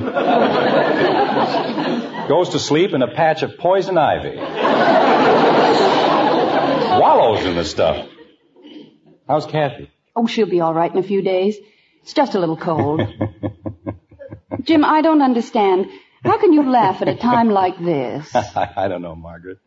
Goes 2.28 2.50
to 2.50 2.60
sleep 2.60 2.94
in 2.94 3.02
a 3.02 3.08
patch 3.08 3.42
of 3.42 3.58
poison 3.58 3.98
ivy. 3.98 4.36
Wallows 7.00 7.46
in 7.46 7.56
the 7.56 7.64
stuff. 7.64 8.06
How's 9.28 9.46
Kathy? 9.46 9.90
Oh, 10.14 10.28
she'll 10.28 10.50
be 10.50 10.60
all 10.60 10.74
right 10.74 10.92
in 10.92 10.98
a 10.98 11.04
few 11.04 11.22
days. 11.22 11.56
It's 12.02 12.14
just 12.14 12.36
a 12.36 12.40
little 12.40 12.58
cold. 12.58 13.02
Jim, 14.64 14.84
I 14.84 15.02
don't 15.02 15.22
understand. 15.22 15.88
How 16.24 16.38
can 16.38 16.52
you 16.52 16.70
laugh 16.70 17.02
at 17.02 17.08
a 17.08 17.16
time 17.16 17.50
like 17.50 17.80
this? 17.80 18.30
I 18.36 18.90
don't 18.90 19.02
know, 19.02 19.16
Margaret. 19.16 19.60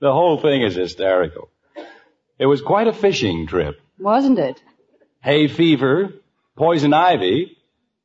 The 0.00 0.10
whole 0.10 0.40
thing 0.40 0.62
is 0.62 0.74
hysterical. 0.74 1.50
It 2.38 2.46
was 2.46 2.62
quite 2.62 2.86
a 2.86 2.94
fishing 2.94 3.46
trip. 3.46 3.78
Wasn't 3.98 4.38
it? 4.38 4.62
Hay 5.22 5.48
fever, 5.48 6.14
poison 6.56 6.94
ivy, 6.94 7.58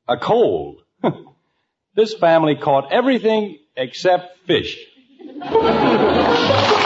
a 0.09 0.17
cold. 0.17 0.81
this 1.95 2.13
family 2.15 2.55
caught 2.55 2.91
everything 2.91 3.59
except 3.77 4.39
fish. 4.47 4.77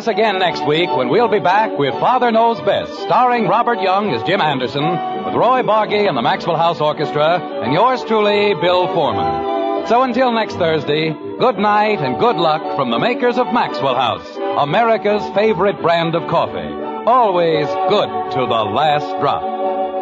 us 0.00 0.06
again 0.06 0.38
next 0.38 0.66
week 0.66 0.88
when 0.96 1.10
we'll 1.10 1.28
be 1.28 1.40
back 1.40 1.78
with 1.78 1.92
Father 2.00 2.32
Knows 2.32 2.58
Best, 2.62 2.90
starring 3.00 3.46
Robert 3.46 3.82
Young 3.82 4.14
as 4.14 4.22
Jim 4.22 4.40
Anderson, 4.40 4.82
with 4.82 5.34
Roy 5.34 5.60
Bargy 5.60 6.08
and 6.08 6.16
the 6.16 6.22
Maxwell 6.22 6.56
House 6.56 6.80
Orchestra, 6.80 7.38
and 7.62 7.74
yours 7.74 8.02
truly, 8.04 8.54
Bill 8.62 8.86
Foreman. 8.94 9.86
So 9.88 10.02
until 10.02 10.32
next 10.32 10.54
Thursday, 10.54 11.10
good 11.10 11.58
night 11.58 11.98
and 11.98 12.18
good 12.18 12.36
luck 12.36 12.62
from 12.76 12.90
the 12.90 12.98
makers 12.98 13.36
of 13.36 13.52
Maxwell 13.52 13.94
House, 13.94 14.26
America's 14.58 15.28
favorite 15.34 15.82
brand 15.82 16.14
of 16.14 16.26
coffee. 16.30 16.72
Always 17.06 17.66
good 17.66 18.08
to 18.08 18.46
the 18.46 18.64
last 18.72 19.20
drop. 19.20 19.42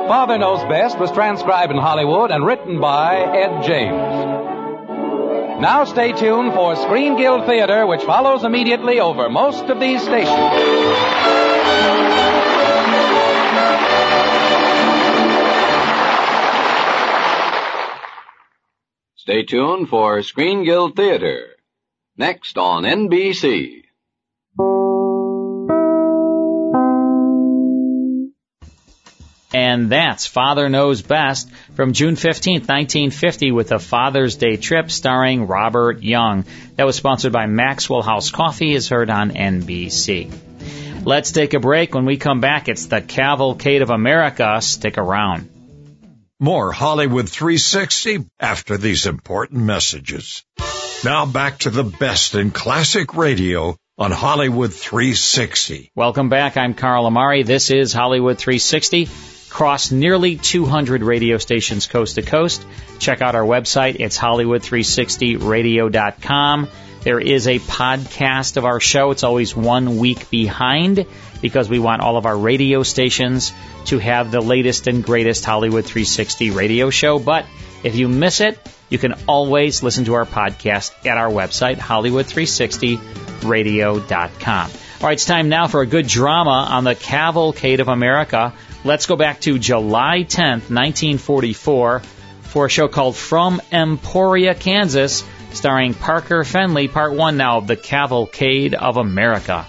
Father 0.07 0.39
Knows 0.39 0.63
Best 0.69 0.97
was 1.01 1.11
transcribed 1.11 1.73
in 1.73 1.79
Hollywood 1.79 2.31
and 2.31 2.47
written 2.47 2.81
by 2.81 3.17
Ed 3.17 3.63
James. 3.63 4.38
Now 5.61 5.85
stay 5.85 6.13
tuned 6.13 6.55
for 6.55 6.77
Screen 6.77 7.17
Guild 7.17 7.45
Theater, 7.47 7.85
which 7.85 8.05
follows 8.05 8.45
immediately 8.45 9.01
over 9.01 9.29
most 9.29 9.65
of 9.65 9.81
these 9.81 10.01
stations. 10.01 10.29
Stay 19.17 19.43
tuned 19.43 19.89
for 19.89 20.23
Screen 20.23 20.63
Guild 20.63 20.95
Theater. 20.95 21.57
Next 22.17 22.57
on 22.57 22.85
NBC. 22.85 23.83
And 29.53 29.91
that's 29.91 30.27
Father 30.27 30.69
Knows 30.69 31.01
Best 31.01 31.51
from 31.75 31.95
June 31.95 32.17
15th, 32.17 32.69
1950 32.69 33.53
with 33.53 33.73
a 33.73 33.79
Father's 33.79 34.37
Day 34.37 34.57
trip 34.57 34.91
starring 34.91 35.47
Robert 35.47 36.03
Young. 36.03 36.45
That 36.77 36.85
was 36.85 36.97
sponsored 36.97 37.33
by 37.33 37.47
Maxwell 37.47 38.03
House 38.03 38.31
Coffee 38.31 38.75
is 38.75 38.91
heard 38.91 39.09
on 39.09 39.31
NBC. 39.31 40.31
Let's 41.05 41.33
take 41.33 41.55
a 41.55 41.61
break. 41.61 41.95
When 41.95 42.05
we 42.05 42.19
come 42.19 42.41
back, 42.41 42.69
it's 42.69 42.87
the 42.87 43.01
Cavalcade 43.01 43.81
of 43.81 43.89
America. 43.89 44.61
Stick 44.61 44.99
around. 44.99 45.49
More 46.39 46.71
Hollywood 46.71 47.29
360 47.29 48.27
after 48.39 48.77
these 48.77 49.07
important 49.07 49.63
messages. 49.63 50.45
Now 51.05 51.25
back 51.25 51.61
to 51.61 51.71
the 51.71 51.85
best 51.85 52.35
in 52.35 52.51
classic 52.51 53.15
radio 53.15 53.77
on 53.97 54.11
Hollywood 54.11 54.75
360. 54.75 55.91
Welcome 55.95 56.29
back. 56.29 56.57
I'm 56.57 56.75
Carl 56.75 57.07
Amari. 57.07 57.45
This 57.45 57.71
is 57.71 57.93
Hollywood 57.93 58.39
360. 58.39 59.09
Cross 59.49 59.91
nearly 59.91 60.37
200 60.37 61.03
radio 61.03 61.39
stations 61.39 61.87
coast 61.87 62.17
to 62.17 62.23
coast. 62.23 62.67
Check 62.99 63.23
out 63.23 63.35
our 63.35 63.45
website. 63.45 63.97
It's 63.99 64.19
Hollywood360radio.com. 64.19 66.69
There 67.03 67.21
is 67.21 67.47
a 67.47 67.61
podcast 67.61 68.57
of 68.57 68.65
our 68.65 68.81
show. 68.81 69.13
It's 69.13 69.23
always 69.23 69.55
one 69.57 69.99
week 69.99 70.31
behind 70.31 71.07
because 71.41 71.69
we 71.69 71.79
want 71.79 72.03
all 72.03 72.17
of 72.17 72.27
our 72.27 72.37
radio 72.37 72.83
stations 72.83 73.53
to 73.87 73.99
have 73.99 74.31
the 74.31 74.41
latest 74.41 74.89
and 74.89 75.05
greatest 75.05 75.45
Hollywood 75.45 75.85
360 75.85 76.51
radio 76.51 76.91
show. 76.91 77.19
But 77.19 77.47
if 77.85 77.97
you 77.97 78.09
miss 78.09 78.41
it, 78.41 78.59
you 78.91 78.99
can 78.99 79.15
always 79.27 79.83
listen 79.83 80.05
to 80.07 80.15
our 80.15 80.25
podcast 80.27 80.93
at 81.07 81.19
our 81.19 81.31
website, 81.31 81.77
Hollywood360radio.com. 81.77 84.71
All 85.01 85.07
right, 85.07 85.13
it's 85.13 85.25
time 85.25 85.49
now 85.49 85.69
for 85.69 85.81
a 85.81 85.87
good 85.87 86.09
drama 86.09 86.67
on 86.71 86.83
the 86.83 86.97
Cavalcade 86.97 87.79
of 87.81 87.89
America. 87.89 88.53
Let's 88.89 89.05
go 89.05 89.17
back 89.17 89.43
to 89.43 89.59
July 89.59 90.25
10th, 90.27 90.71
1944, 90.73 92.01
for 92.41 92.65
a 92.65 92.71
show 92.71 92.89
called 92.89 93.17
From 93.17 93.61
Emporia, 93.71 94.55
Kansas, 94.55 95.25
starring 95.53 95.93
Parker 95.93 96.43
Fennelly, 96.43 96.91
part 96.91 97.13
one 97.13 97.37
now 97.37 97.59
of 97.59 97.67
the 97.67 97.77
Cavalcade 97.77 98.73
of 98.73 98.97
America. 98.97 99.67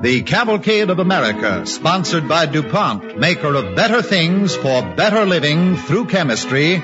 The 0.00 0.22
Cavalcade 0.24 0.88
of 0.88 0.98
America, 0.98 1.66
sponsored 1.66 2.26
by 2.26 2.46
DuPont, 2.46 3.18
maker 3.18 3.54
of 3.54 3.76
better 3.76 4.00
things 4.00 4.56
for 4.56 4.80
better 4.96 5.26
living 5.26 5.76
through 5.76 6.06
chemistry, 6.06 6.82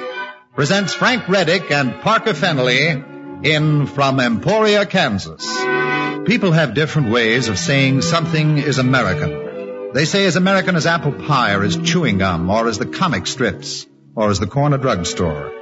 presents 0.56 0.94
Frank 0.94 1.24
Readick 1.24 1.70
and 1.70 2.00
Parker 2.00 2.32
Fennelly 2.32 3.44
in 3.44 3.86
From 3.86 4.18
Emporia, 4.18 4.86
Kansas. 4.86 5.46
People 6.24 6.52
have 6.52 6.72
different 6.72 7.10
ways 7.10 7.48
of 7.48 7.58
saying 7.58 8.00
something 8.00 8.56
is 8.56 8.78
American. 8.78 9.92
They 9.92 10.06
say 10.06 10.24
as 10.24 10.34
American 10.36 10.74
as 10.74 10.86
apple 10.86 11.12
pie 11.12 11.52
or 11.52 11.62
as 11.62 11.76
chewing 11.76 12.16
gum 12.16 12.48
or 12.48 12.68
as 12.68 12.78
the 12.78 12.86
comic 12.86 13.26
strips 13.26 13.86
or 14.14 14.30
as 14.30 14.40
the 14.40 14.46
corner 14.46 14.78
drugstore. 14.78 15.52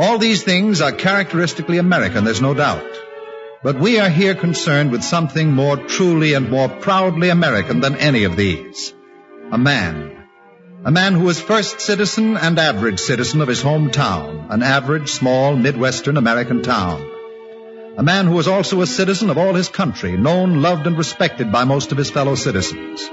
All 0.00 0.18
these 0.18 0.42
things 0.42 0.80
are 0.80 0.90
characteristically 0.90 1.78
American, 1.78 2.24
there's 2.24 2.42
no 2.42 2.54
doubt. 2.54 2.90
But 3.62 3.78
we 3.78 4.00
are 4.00 4.10
here 4.10 4.34
concerned 4.34 4.90
with 4.90 5.04
something 5.04 5.52
more 5.52 5.76
truly 5.76 6.34
and 6.34 6.50
more 6.50 6.68
proudly 6.68 7.28
American 7.28 7.78
than 7.78 7.94
any 7.94 8.24
of 8.24 8.34
these. 8.34 8.92
A 9.52 9.58
man. 9.58 10.23
A 10.84 10.90
man 10.90 11.14
who 11.14 11.24
was 11.24 11.40
first 11.40 11.80
citizen 11.80 12.36
and 12.36 12.58
average 12.58 13.00
citizen 13.00 13.40
of 13.40 13.48
his 13.48 13.62
hometown, 13.62 14.46
an 14.50 14.62
average, 14.62 15.10
small, 15.10 15.56
Midwestern 15.56 16.16
American 16.16 16.62
town. 16.62 17.08
A 17.96 18.02
man 18.02 18.26
who 18.26 18.34
was 18.34 18.48
also 18.48 18.80
a 18.80 18.86
citizen 18.86 19.30
of 19.30 19.38
all 19.38 19.54
his 19.54 19.68
country, 19.68 20.16
known, 20.16 20.60
loved, 20.60 20.86
and 20.86 20.98
respected 20.98 21.50
by 21.50 21.64
most 21.64 21.92
of 21.92 21.98
his 21.98 22.10
fellow 22.10 22.34
citizens. 22.34 23.08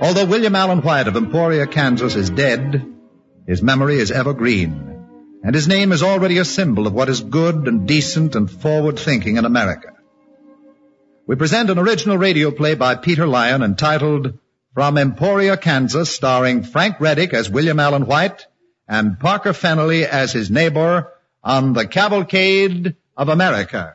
Although 0.00 0.26
William 0.26 0.56
Allen 0.56 0.82
White 0.82 1.06
of 1.06 1.16
Emporia, 1.16 1.66
Kansas 1.66 2.16
is 2.16 2.30
dead, 2.30 2.84
his 3.46 3.62
memory 3.62 3.96
is 3.96 4.10
evergreen 4.10 4.94
and 5.44 5.54
his 5.54 5.68
name 5.68 5.92
is 5.92 6.02
already 6.02 6.38
a 6.38 6.44
symbol 6.44 6.86
of 6.86 6.94
what 6.94 7.10
is 7.10 7.20
good 7.20 7.68
and 7.68 7.86
decent 7.86 8.34
and 8.34 8.50
forward 8.50 8.98
thinking 8.98 9.36
in 9.36 9.44
America. 9.44 9.90
We 11.26 11.36
present 11.36 11.68
an 11.68 11.78
original 11.78 12.16
radio 12.16 12.50
play 12.50 12.74
by 12.74 12.94
Peter 12.94 13.26
Lyon 13.26 13.62
entitled 13.62 14.38
From 14.74 14.98
Emporia, 14.98 15.56
Kansas, 15.56 16.10
starring 16.10 16.64
Frank 16.64 16.96
Readick 16.96 17.32
as 17.32 17.48
William 17.48 17.78
Allen 17.78 18.06
White 18.06 18.48
and 18.88 19.20
Parker 19.20 19.52
Fennelly 19.52 20.04
as 20.04 20.32
his 20.32 20.50
neighbor 20.50 21.12
on 21.44 21.74
the 21.74 21.86
Cavalcade 21.86 22.96
of 23.16 23.28
America. 23.28 23.94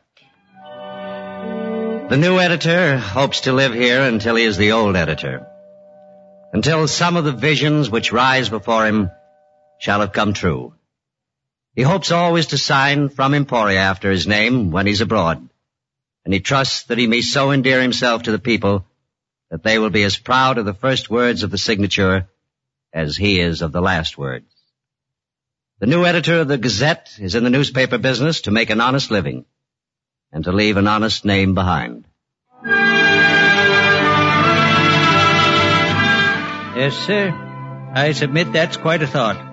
The 0.63 2.15
new 2.17 2.39
editor 2.39 2.97
hopes 2.97 3.41
to 3.41 3.51
live 3.51 3.73
here 3.73 4.03
until 4.03 4.37
he 4.37 4.45
is 4.45 4.55
the 4.55 4.71
old 4.71 4.95
editor. 4.95 5.45
Until 6.53 6.87
some 6.87 7.17
of 7.17 7.25
the 7.25 7.33
visions 7.33 7.89
which 7.89 8.13
rise 8.13 8.47
before 8.47 8.85
him 8.87 9.11
shall 9.79 9.99
have 9.99 10.13
come 10.13 10.31
true. 10.31 10.75
He 11.75 11.81
hopes 11.81 12.13
always 12.13 12.47
to 12.47 12.57
sign 12.57 13.09
from 13.09 13.33
Emporia 13.33 13.79
after 13.79 14.09
his 14.09 14.27
name 14.27 14.71
when 14.71 14.87
he's 14.87 15.01
abroad, 15.01 15.49
and 16.23 16.33
he 16.33 16.39
trusts 16.39 16.83
that 16.83 16.97
he 16.97 17.05
may 17.05 17.19
so 17.19 17.51
endear 17.51 17.81
himself 17.81 18.23
to 18.23 18.31
the 18.31 18.39
people 18.39 18.85
that 19.49 19.63
they 19.63 19.79
will 19.79 19.89
be 19.89 20.03
as 20.03 20.17
proud 20.17 20.57
of 20.57 20.65
the 20.65 20.73
first 20.73 21.09
words 21.09 21.43
of 21.43 21.51
the 21.51 21.57
signature 21.57 22.27
as 22.93 23.17
he 23.17 23.39
is 23.39 23.61
of 23.61 23.71
the 23.71 23.81
last 23.81 24.17
words. 24.17 24.45
The 25.79 25.87
new 25.87 26.05
editor 26.05 26.41
of 26.41 26.47
the 26.47 26.57
Gazette 26.57 27.17
is 27.19 27.35
in 27.35 27.43
the 27.43 27.49
newspaper 27.49 27.97
business 27.97 28.41
to 28.41 28.51
make 28.51 28.69
an 28.69 28.81
honest 28.81 29.11
living 29.11 29.45
and 30.31 30.43
to 30.43 30.51
leave 30.51 30.77
an 30.77 30.87
honest 30.87 31.25
name 31.25 31.53
behind. 31.53 32.05
Yes, 36.75 36.95
sir. 37.05 37.91
I 37.93 38.13
submit 38.13 38.53
that's 38.53 38.77
quite 38.77 39.01
a 39.01 39.07
thought. 39.07 39.47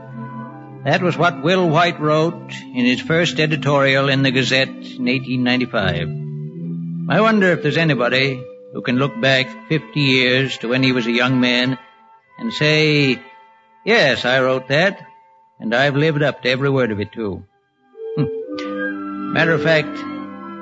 That 0.85 1.02
was 1.02 1.16
what 1.16 1.42
Will 1.42 1.68
White 1.68 2.00
wrote 2.00 2.52
in 2.52 2.85
his 2.85 3.00
first 3.00 3.40
editorial 3.40 4.09
in 4.09 4.22
the 4.22 4.30
Gazette 4.30 4.68
in 4.68 5.06
1895. 5.06 7.09
I 7.09 7.20
wonder 7.20 7.50
if 7.50 7.62
there's 7.62 7.76
anybody 7.76 8.44
who 8.72 8.83
can 8.83 8.96
look 8.96 9.18
back 9.20 9.68
50 9.68 10.00
years 10.00 10.59
to 10.59 10.68
when 10.68 10.83
he 10.83 10.92
was 10.92 11.07
a 11.07 11.12
young 11.12 11.40
man 11.40 11.79
and 12.38 12.52
say, 12.52 13.22
yes, 13.85 14.24
I 14.24 14.40
wrote 14.40 14.68
that, 14.68 15.00
and 15.59 15.74
I've 15.74 15.96
lived 15.96 16.22
up 16.22 16.42
to 16.42 16.50
every 16.50 16.70
word 16.70 16.90
of 16.90 17.00
it 17.00 17.12
too. 17.12 17.44
Hmm. 18.16 19.33
Matter 19.33 19.52
of 19.52 19.62
fact, 19.62 19.98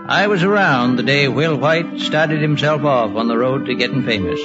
I 0.07 0.27
was 0.27 0.43
around 0.43 0.97
the 0.97 1.03
day 1.03 1.29
Will 1.29 1.57
White 1.57 1.99
started 2.01 2.43
himself 2.43 2.85
off 2.85 3.17
on 3.17 3.27
the 3.27 3.39
road 3.39 3.67
to 3.67 3.75
getting 3.75 4.05
famous. 4.05 4.41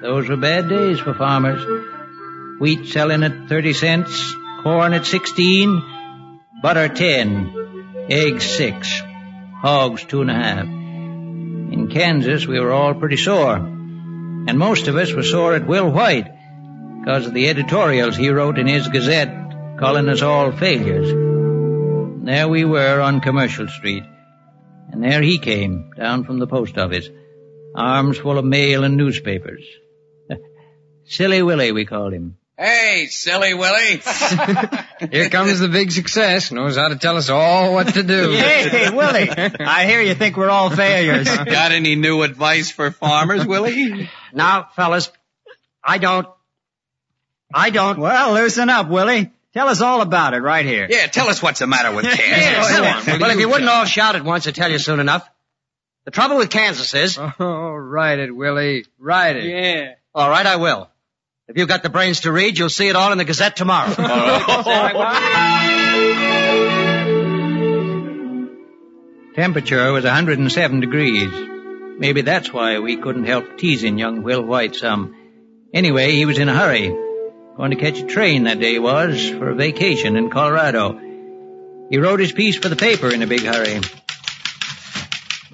Those 0.00 0.28
were 0.28 0.36
bad 0.36 0.68
days 0.68 1.00
for 1.00 1.14
farmers. 1.14 1.60
Wheat 2.60 2.86
selling 2.86 3.24
at 3.24 3.48
30 3.48 3.72
cents, 3.72 4.34
corn 4.62 4.94
at 4.94 5.04
16, 5.04 5.82
butter 6.62 6.88
10, 6.88 8.06
eggs 8.08 8.44
6, 8.56 9.02
hogs 9.60 10.04
two 10.04 10.20
and 10.20 10.30
a 10.30 10.34
half. 10.34 10.77
In 11.70 11.88
Kansas, 11.88 12.46
we 12.46 12.58
were 12.58 12.72
all 12.72 12.94
pretty 12.94 13.16
sore. 13.16 13.56
And 13.56 14.58
most 14.58 14.88
of 14.88 14.96
us 14.96 15.12
were 15.12 15.22
sore 15.22 15.54
at 15.54 15.66
Will 15.66 15.90
White 15.90 16.26
because 16.98 17.26
of 17.26 17.34
the 17.34 17.48
editorials 17.48 18.16
he 18.16 18.30
wrote 18.30 18.58
in 18.58 18.66
his 18.66 18.88
Gazette 18.88 19.78
calling 19.78 20.08
us 20.08 20.22
all 20.22 20.50
failures. 20.52 21.10
And 21.10 22.26
there 22.26 22.48
we 22.48 22.64
were 22.64 23.00
on 23.00 23.20
Commercial 23.20 23.68
Street. 23.68 24.04
And 24.90 25.04
there 25.04 25.20
he 25.20 25.38
came, 25.38 25.90
down 25.96 26.24
from 26.24 26.38
the 26.38 26.46
post 26.46 26.78
office, 26.78 27.08
arms 27.74 28.16
full 28.16 28.38
of 28.38 28.44
mail 28.44 28.84
and 28.84 28.96
newspapers. 28.96 29.64
Silly 31.04 31.42
Willie, 31.42 31.72
we 31.72 31.84
called 31.84 32.14
him. 32.14 32.37
Hey, 32.58 33.06
silly 33.08 33.54
Willie. 33.54 34.02
Here 35.12 35.28
comes 35.30 35.60
the 35.60 35.68
big 35.70 35.92
success. 35.92 36.50
Knows 36.50 36.76
how 36.76 36.88
to 36.88 36.96
tell 36.96 37.16
us 37.16 37.28
all 37.30 37.72
what 37.72 37.94
to 37.94 38.02
do. 38.02 38.32
Hey, 38.32 38.90
Willie. 38.90 39.30
I 39.30 39.86
hear 39.86 40.00
you 40.02 40.14
think 40.14 40.36
we're 40.36 40.50
all 40.50 40.68
failures. 40.68 41.28
Got 41.36 41.70
any 41.70 41.94
new 41.94 42.22
advice 42.22 42.70
for 42.72 42.90
farmers, 42.90 43.46
Willie? 43.46 44.10
Now, 44.34 44.68
fellas, 44.76 45.10
I 45.82 45.96
don't. 45.96 46.28
I 47.54 47.70
don't. 47.70 47.98
Well, 47.98 48.34
loosen 48.34 48.68
up, 48.68 48.88
Willie. 48.90 49.32
Tell 49.54 49.68
us 49.68 49.80
all 49.80 50.02
about 50.02 50.34
it 50.34 50.40
right 50.40 50.66
here. 50.66 50.86
Yeah, 50.90 51.06
tell 51.06 51.28
us 51.28 51.42
what's 51.42 51.60
the 51.60 51.66
matter 51.66 51.94
with 51.96 52.04
Kansas. 52.04 52.18
Yes, 52.28 52.70
Go 52.70 52.76
sir. 52.76 53.12
on, 53.14 53.20
well, 53.20 53.30
if 53.30 53.38
you 53.38 53.48
wouldn't 53.48 53.70
all 53.70 53.86
shout 53.86 54.16
at 54.16 54.24
once, 54.24 54.46
I'd 54.46 54.54
tell 54.54 54.70
you 54.70 54.78
soon 54.78 55.00
enough. 55.00 55.26
The 56.04 56.10
trouble 56.10 56.36
with 56.36 56.50
Kansas 56.50 56.92
is... 56.92 57.18
Oh, 57.18 57.72
write 57.72 58.18
it, 58.18 58.36
Willie. 58.36 58.84
Write 58.98 59.36
it. 59.36 59.44
Yeah. 59.44 59.94
All 60.14 60.28
right, 60.28 60.44
I 60.44 60.56
will. 60.56 60.90
If 61.48 61.56
you've 61.56 61.68
got 61.68 61.82
the 61.82 61.88
brains 61.88 62.20
to 62.20 62.30
read, 62.30 62.58
you'll 62.58 62.68
see 62.68 62.88
it 62.88 62.96
all 62.96 63.10
in 63.10 63.16
the 63.16 63.24
Gazette 63.24 63.56
tomorrow. 63.56 63.94
Temperature 69.34 69.90
was 69.92 70.04
107 70.04 70.80
degrees. 70.80 71.32
Maybe 71.98 72.20
that's 72.20 72.52
why 72.52 72.80
we 72.80 72.98
couldn't 72.98 73.24
help 73.24 73.56
teasing 73.56 73.98
young 73.98 74.22
Will 74.22 74.42
White 74.42 74.76
some. 74.76 75.16
Anyway, 75.72 76.12
he 76.12 76.26
was 76.26 76.36
in 76.36 76.50
a 76.50 76.54
hurry. 76.54 76.88
Going 77.56 77.70
to 77.70 77.76
catch 77.76 77.98
a 77.98 78.04
train 78.04 78.44
that 78.44 78.60
day 78.60 78.78
was 78.78 79.30
for 79.30 79.48
a 79.48 79.54
vacation 79.54 80.16
in 80.16 80.28
Colorado. 80.28 81.00
He 81.88 81.96
wrote 81.96 82.20
his 82.20 82.32
piece 82.32 82.58
for 82.58 82.68
the 82.68 82.76
paper 82.76 83.10
in 83.10 83.22
a 83.22 83.26
big 83.26 83.44
hurry. 83.44 83.80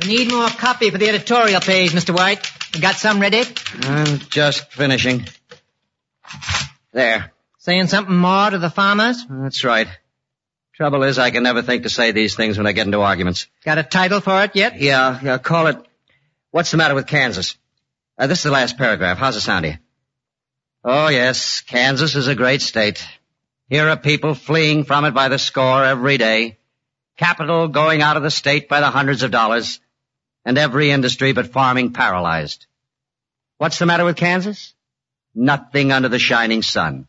We 0.03 0.09
need 0.09 0.33
more 0.33 0.49
copy 0.49 0.91
for 0.91 0.99
the 0.99 1.09
editorial 1.09 1.61
page, 1.61 1.93
Mr. 1.93 2.13
White. 2.13 2.45
You 2.75 2.81
got 2.81 2.97
some 2.97 3.21
ready? 3.21 3.45
I'm 3.83 4.19
just 4.19 4.73
finishing. 4.73 5.25
There. 6.93 7.33
Saying 7.59 7.89
something 7.89 8.15
more 8.15 8.51
to 8.51 8.59
the 8.59 8.71
farmers? 8.71 9.25
That's 9.29 9.65
right. 9.65 9.89
Trouble 10.75 11.03
is, 11.05 11.19
I 11.19 11.31
can 11.31 11.43
never 11.45 11.63
think 11.63 11.85
to 11.85 11.89
say 11.89 12.13
these 12.13 12.35
things 12.35 12.59
when 12.59 12.67
I 12.67 12.73
get 12.73 12.87
into 12.87 13.01
arguments. 13.01 13.47
Got 13.65 13.79
a 13.79 13.83
title 13.83 14.21
for 14.21 14.43
it 14.43 14.57
yet? 14.57 14.81
Yeah, 14.81 15.19
yeah, 15.23 15.39
call 15.39 15.69
it, 15.69 15.77
What's 16.51 16.71
the 16.71 16.77
Matter 16.77 16.95
with 16.95 17.07
Kansas? 17.07 17.57
Uh, 18.19 18.27
this 18.27 18.39
is 18.39 18.45
the 18.45 18.51
last 18.51 18.77
paragraph. 18.77 19.19
How's 19.19 19.37
it 19.37 19.41
sound 19.41 19.65
to 19.65 19.71
you? 19.71 19.77
Oh 20.85 21.09
yes, 21.09 21.63
Kansas 21.63 22.15
is 22.15 22.29
a 22.29 22.35
great 22.35 22.61
state. 22.61 23.07
Here 23.69 23.89
are 23.89 23.97
people 23.97 24.35
fleeing 24.35 24.85
from 24.85 25.05
it 25.05 25.13
by 25.13 25.29
the 25.29 25.39
score 25.39 25.83
every 25.83 26.19
day. 26.19 26.59
Capital 27.17 27.69
going 27.69 28.03
out 28.03 28.17
of 28.17 28.23
the 28.23 28.31
state 28.31 28.69
by 28.69 28.81
the 28.81 28.91
hundreds 28.91 29.23
of 29.23 29.31
dollars. 29.31 29.81
And 30.45 30.59
every 30.59 30.91
industry 30.91 31.33
but 31.33 31.53
farming 31.53 31.95
paralyzed. 31.95 32.67
What's 33.57 33.79
the 33.79 33.87
matter 33.87 34.05
with 34.05 34.17
Kansas? 34.17 34.74
Nothing 35.35 35.93
under 35.93 36.09
the 36.09 36.19
shining 36.19 36.63
sun. 36.63 37.09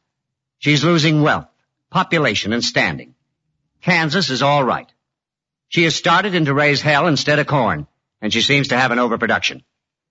She's 0.60 0.84
losing 0.84 1.22
wealth, 1.22 1.48
population, 1.92 2.54
and 2.54 2.64
standing. 2.64 3.14
Kansas 3.82 4.30
is 4.30 4.42
all 4.42 4.64
right. 4.64 4.92
She 5.70 5.84
has 5.84 5.96
started 5.96 6.34
in 6.34 6.46
to 6.46 6.54
raise 6.54 6.82
hell 6.82 7.08
instead 7.08 7.40
of 7.40 7.48
corn, 7.48 7.88
and 8.22 8.34
she 8.34 8.42
seems 8.42 8.70
to 8.70 8.78
have 8.78 8.92
an 8.92 9.00
overproduction. 9.00 9.64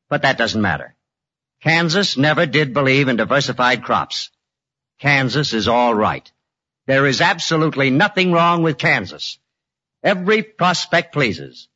But 0.09 0.22
that 0.22 0.38
doesn't 0.38 0.61
matter. 0.61 0.94
Kansas 1.62 2.16
never 2.16 2.46
did 2.46 2.74
believe 2.74 3.09
in 3.09 3.16
diversified 3.16 3.83
crops. 3.83 4.31
Kansas 5.00 5.53
is 5.53 5.66
all 5.66 5.94
right. 5.94 6.31
There 6.87 7.07
is 7.07 7.20
absolutely 7.20 7.90
nothing 7.90 8.33
wrong 8.33 8.62
with 8.62 8.79
Kansas. 8.79 9.38
Every 10.03 10.42
prospect 10.42 11.12
pleases, 11.14 11.68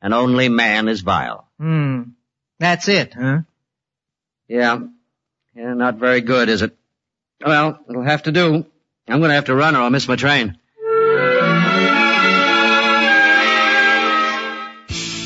and 0.00 0.14
only 0.14 0.48
man 0.48 0.88
is 0.88 1.02
vile. 1.02 1.46
Hmm. 1.58 2.02
That's 2.58 2.88
it, 2.88 3.12
huh? 3.12 3.40
Yeah. 4.48 4.80
Yeah, 5.56 5.72
not 5.72 5.94
very 5.94 6.20
good, 6.20 6.50
is 6.50 6.60
it? 6.60 6.76
Well, 7.44 7.80
it'll 7.88 8.02
have 8.02 8.24
to 8.24 8.32
do. 8.32 8.66
I'm 9.08 9.20
gonna 9.22 9.32
have 9.32 9.46
to 9.46 9.54
run 9.54 9.74
or 9.74 9.80
I'll 9.80 9.90
miss 9.90 10.06
my 10.06 10.16
train. 10.16 10.58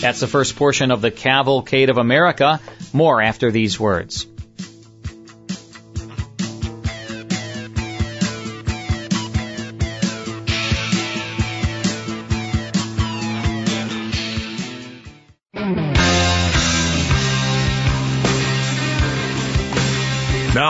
That's 0.00 0.20
the 0.20 0.28
first 0.28 0.54
portion 0.54 0.92
of 0.92 1.00
the 1.00 1.10
Cavalcade 1.10 1.90
of 1.90 1.98
America. 1.98 2.60
More 2.92 3.20
after 3.20 3.50
these 3.50 3.78
words. 3.80 4.26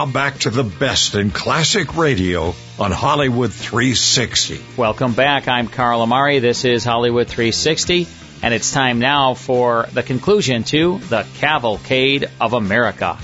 Now 0.00 0.06
back 0.06 0.38
to 0.38 0.50
the 0.50 0.64
best 0.64 1.14
in 1.14 1.30
classic 1.30 1.94
radio 1.94 2.54
on 2.78 2.90
Hollywood 2.90 3.52
360. 3.52 4.58
Welcome 4.78 5.12
back. 5.12 5.46
I'm 5.46 5.68
Carl 5.68 6.00
Amari. 6.00 6.38
This 6.38 6.64
is 6.64 6.84
Hollywood 6.84 7.28
360, 7.28 8.06
and 8.42 8.54
it's 8.54 8.72
time 8.72 8.98
now 8.98 9.34
for 9.34 9.86
the 9.92 10.02
conclusion 10.02 10.64
to 10.64 10.96
the 11.10 11.26
Cavalcade 11.34 12.30
of 12.40 12.54
America. 12.54 13.18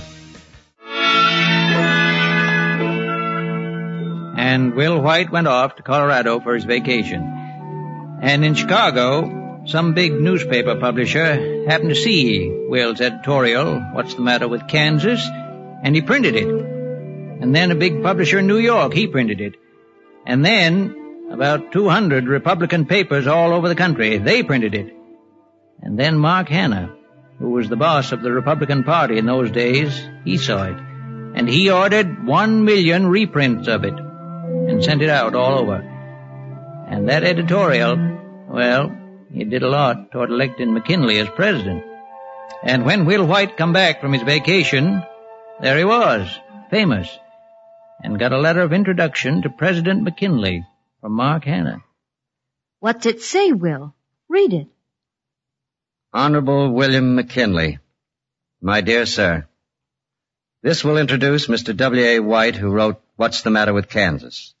And 4.37 4.75
Will 4.75 5.01
White 5.01 5.31
went 5.31 5.47
off 5.47 5.77
to 5.77 5.81
Colorado 5.81 6.39
for 6.39 6.53
his 6.53 6.65
vacation. 6.65 7.23
And 8.21 8.45
in 8.45 8.53
Chicago, 8.53 9.63
some 9.65 9.95
big 9.95 10.13
newspaper 10.13 10.75
publisher 10.75 11.65
happened 11.67 11.89
to 11.89 11.95
see 11.95 12.51
Will's 12.69 13.01
editorial, 13.01 13.79
What's 13.93 14.13
the 14.13 14.21
Matter 14.21 14.47
with 14.47 14.67
Kansas? 14.67 15.27
And 15.83 15.95
he 15.95 16.01
printed 16.01 16.35
it. 16.35 16.47
And 16.47 17.55
then 17.55 17.71
a 17.71 17.75
big 17.75 18.01
publisher 18.01 18.39
in 18.39 18.47
New 18.47 18.57
York, 18.57 18.93
he 18.93 19.07
printed 19.07 19.41
it. 19.41 19.55
And 20.25 20.43
then 20.43 21.29
about 21.31 21.71
200 21.71 22.27
Republican 22.27 22.85
papers 22.85 23.27
all 23.27 23.53
over 23.53 23.67
the 23.67 23.75
country, 23.75 24.17
they 24.17 24.43
printed 24.43 24.73
it. 24.73 24.93
And 25.81 25.99
then 25.99 26.17
Mark 26.17 26.49
Hanna, 26.49 26.95
who 27.39 27.51
was 27.51 27.69
the 27.69 27.75
boss 27.75 28.11
of 28.11 28.21
the 28.21 28.31
Republican 28.31 28.83
Party 28.83 29.17
in 29.17 29.25
those 29.25 29.51
days, 29.51 30.01
he 30.25 30.37
saw 30.37 30.63
it. 30.65 30.77
And 31.35 31.47
he 31.47 31.69
ordered 31.69 32.25
one 32.25 32.65
million 32.65 33.07
reprints 33.07 33.67
of 33.67 33.83
it 33.83 33.93
and 33.93 34.83
sent 34.83 35.01
it 35.01 35.09
out 35.09 35.35
all 35.35 35.59
over. 35.59 35.75
And 36.89 37.09
that 37.09 37.23
editorial, 37.23 37.95
well, 38.49 38.95
it 39.33 39.49
did 39.49 39.61
a 39.61 39.69
lot 39.69 40.11
toward 40.11 40.31
electing 40.31 40.73
McKinley 40.73 41.19
as 41.19 41.29
president. 41.29 41.83
And 42.63 42.85
when 42.85 43.05
Will 43.05 43.25
White 43.25 43.57
come 43.57 43.73
back 43.73 44.01
from 44.01 44.13
his 44.13 44.23
vacation, 44.23 45.03
there 45.61 45.77
he 45.77 45.83
was, 45.83 46.27
famous, 46.69 47.09
and 48.03 48.19
got 48.19 48.33
a 48.33 48.37
letter 48.37 48.61
of 48.61 48.73
introduction 48.73 49.41
to 49.41 49.49
President 49.49 50.03
McKinley 50.03 50.65
from 51.01 51.13
Mark 51.13 51.45
Hanna. 51.45 51.83
What's 52.79 53.05
it 53.05 53.21
say, 53.21 53.51
Will? 53.51 53.95
Read 54.29 54.53
it. 54.53 54.67
Honorable 56.13 56.71
William 56.71 57.15
McKinley, 57.15 57.79
my 58.61 58.81
dear 58.81 59.05
sir, 59.05 59.47
this 60.63 60.83
will 60.83 60.97
introduce 60.97 61.47
Mr. 61.47 61.75
W.A. 61.75 62.19
White, 62.19 62.55
who 62.55 62.69
wrote 62.69 63.01
What's 63.15 63.41
the 63.41 63.51
Matter 63.51 63.73
with 63.73 63.89
Kansas. 63.89 64.53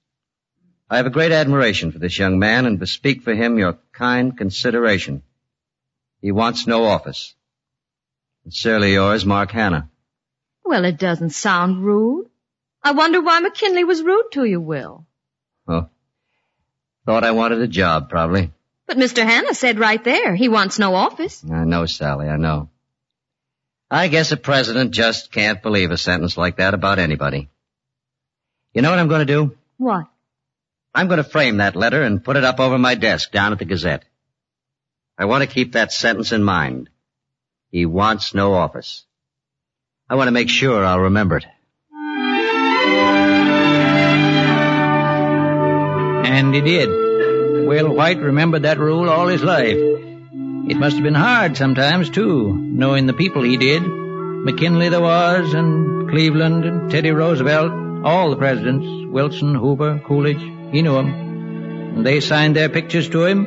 I 0.89 0.97
have 0.97 1.05
a 1.05 1.11
great 1.11 1.31
admiration 1.31 1.91
for 1.91 1.99
this 1.99 2.17
young 2.17 2.39
man 2.39 2.65
and 2.65 2.79
bespeak 2.79 3.23
for 3.23 3.33
him 3.33 3.59
your 3.59 3.77
kind 3.91 4.37
consideration. 4.37 5.23
He 6.21 6.31
wants 6.31 6.65
no 6.65 6.85
office. 6.85 7.35
Sincerely 8.43 8.93
yours, 8.93 9.25
Mark 9.25 9.51
Hanna. 9.51 9.89
Well, 10.67 10.83
it 10.83 10.97
doesn't 10.97 11.29
sound 11.29 11.85
rude. 11.85 12.29
I 12.83 12.91
wonder 12.91 13.21
why 13.21 13.39
McKinley 13.39 13.85
was 13.85 14.03
rude 14.03 14.31
to 14.33 14.43
you, 14.43 14.59
Will. 14.59 15.05
Oh, 15.65 15.87
thought 17.05 17.23
I 17.23 17.31
wanted 17.31 17.61
a 17.61 17.67
job, 17.67 18.09
probably. 18.09 18.51
But 18.85 18.97
Mr. 18.97 19.23
Hanna 19.23 19.53
said 19.53 19.79
right 19.79 20.03
there 20.03 20.35
he 20.35 20.49
wants 20.49 20.77
no 20.77 20.93
office. 20.93 21.41
I 21.49 21.63
know, 21.63 21.85
Sally, 21.85 22.27
I 22.27 22.35
know. 22.35 22.69
I 23.89 24.09
guess 24.09 24.33
a 24.33 24.37
president 24.37 24.91
just 24.91 25.31
can't 25.31 25.63
believe 25.63 25.91
a 25.91 25.97
sentence 25.97 26.37
like 26.37 26.57
that 26.57 26.73
about 26.73 26.99
anybody. 26.99 27.47
You 28.73 28.81
know 28.81 28.89
what 28.89 28.99
I'm 28.99 29.07
going 29.07 29.25
to 29.25 29.33
do? 29.33 29.55
What? 29.77 30.07
I'm 30.93 31.07
going 31.07 31.23
to 31.23 31.23
frame 31.23 31.57
that 31.57 31.77
letter 31.77 32.01
and 32.03 32.23
put 32.23 32.35
it 32.35 32.43
up 32.43 32.59
over 32.59 32.77
my 32.77 32.95
desk 32.95 33.31
down 33.31 33.53
at 33.53 33.59
the 33.59 33.65
Gazette. 33.65 34.03
I 35.17 35.25
want 35.25 35.43
to 35.43 35.53
keep 35.53 35.73
that 35.73 35.93
sentence 35.93 36.33
in 36.33 36.43
mind. 36.43 36.89
He 37.71 37.85
wants 37.85 38.33
no 38.33 38.53
office. 38.53 39.05
I 40.09 40.15
want 40.15 40.29
to 40.29 40.31
make 40.31 40.49
sure 40.49 40.85
I'll 40.85 41.01
remember 41.01 41.37
it. 41.37 41.45
And 46.25 46.55
he 46.55 46.61
did. 46.61 46.87
Will 47.67 47.93
White 47.93 48.19
remembered 48.19 48.63
that 48.63 48.79
rule 48.79 49.09
all 49.09 49.27
his 49.27 49.43
life. 49.43 49.75
It 49.75 50.77
must 50.77 50.95
have 50.95 51.03
been 51.03 51.13
hard 51.13 51.57
sometimes, 51.57 52.09
too, 52.09 52.53
knowing 52.55 53.05
the 53.05 53.13
people 53.13 53.43
he 53.43 53.57
did. 53.57 53.81
McKinley 53.83 54.87
there 54.87 55.01
was, 55.01 55.53
and 55.53 56.09
Cleveland, 56.09 56.63
and 56.63 56.89
Teddy 56.89 57.11
Roosevelt, 57.11 57.73
all 58.05 58.29
the 58.29 58.37
presidents, 58.37 58.87
Wilson, 59.11 59.55
Hoover, 59.55 59.99
Coolidge, 60.07 60.41
he 60.71 60.81
knew 60.81 60.97
'em. 60.97 61.07
And 61.97 62.05
they 62.05 62.21
signed 62.21 62.55
their 62.55 62.69
pictures 62.69 63.09
to 63.09 63.25
him, 63.25 63.45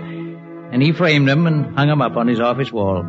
and 0.72 0.82
he 0.82 0.92
framed 0.92 1.28
'em 1.30 1.46
and 1.46 1.74
hung 1.74 1.88
'em 1.88 2.02
up 2.02 2.18
on 2.18 2.28
his 2.28 2.40
office 2.40 2.70
wall. 2.70 3.06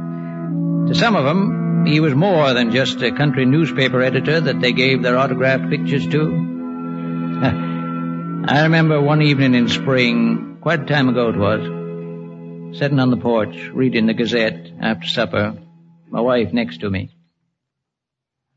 To 0.87 0.95
some 0.95 1.15
of 1.15 1.25
them, 1.25 1.85
he 1.85 1.99
was 1.99 2.13
more 2.13 2.53
than 2.53 2.71
just 2.71 3.01
a 3.01 3.11
country 3.11 3.45
newspaper 3.45 4.01
editor 4.01 4.41
that 4.41 4.59
they 4.59 4.73
gave 4.73 5.01
their 5.01 5.17
autographed 5.17 5.69
pictures 5.69 6.07
to. 6.07 6.21
I 8.47 8.63
remember 8.63 9.01
one 9.01 9.21
evening 9.21 9.55
in 9.55 9.69
spring, 9.69 10.57
quite 10.61 10.81
a 10.81 10.85
time 10.85 11.09
ago 11.09 11.29
it 11.29 11.37
was, 11.37 12.77
sitting 12.77 12.99
on 12.99 13.09
the 13.09 13.17
porch 13.17 13.55
reading 13.73 14.05
the 14.05 14.13
Gazette 14.13 14.71
after 14.81 15.07
supper, 15.07 15.57
my 16.09 16.21
wife 16.21 16.51
next 16.51 16.81
to 16.81 16.89
me. 16.89 17.15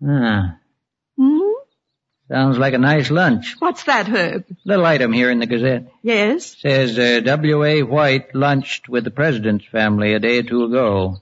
Ah. 0.06 0.56
Hmm? 1.16 1.38
Sounds 2.28 2.58
like 2.58 2.74
a 2.74 2.78
nice 2.78 3.10
lunch. 3.10 3.54
What's 3.58 3.84
that, 3.84 4.08
Herb? 4.08 4.44
Little 4.64 4.86
item 4.86 5.12
here 5.12 5.30
in 5.30 5.38
the 5.38 5.46
Gazette. 5.46 5.92
Yes? 6.02 6.56
Says 6.58 6.98
uh, 6.98 7.20
W.A. 7.20 7.82
White 7.82 8.34
lunched 8.34 8.88
with 8.88 9.04
the 9.04 9.10
president's 9.10 9.66
family 9.66 10.14
a 10.14 10.18
day 10.18 10.38
or 10.38 10.42
two 10.42 10.64
ago. 10.64 11.20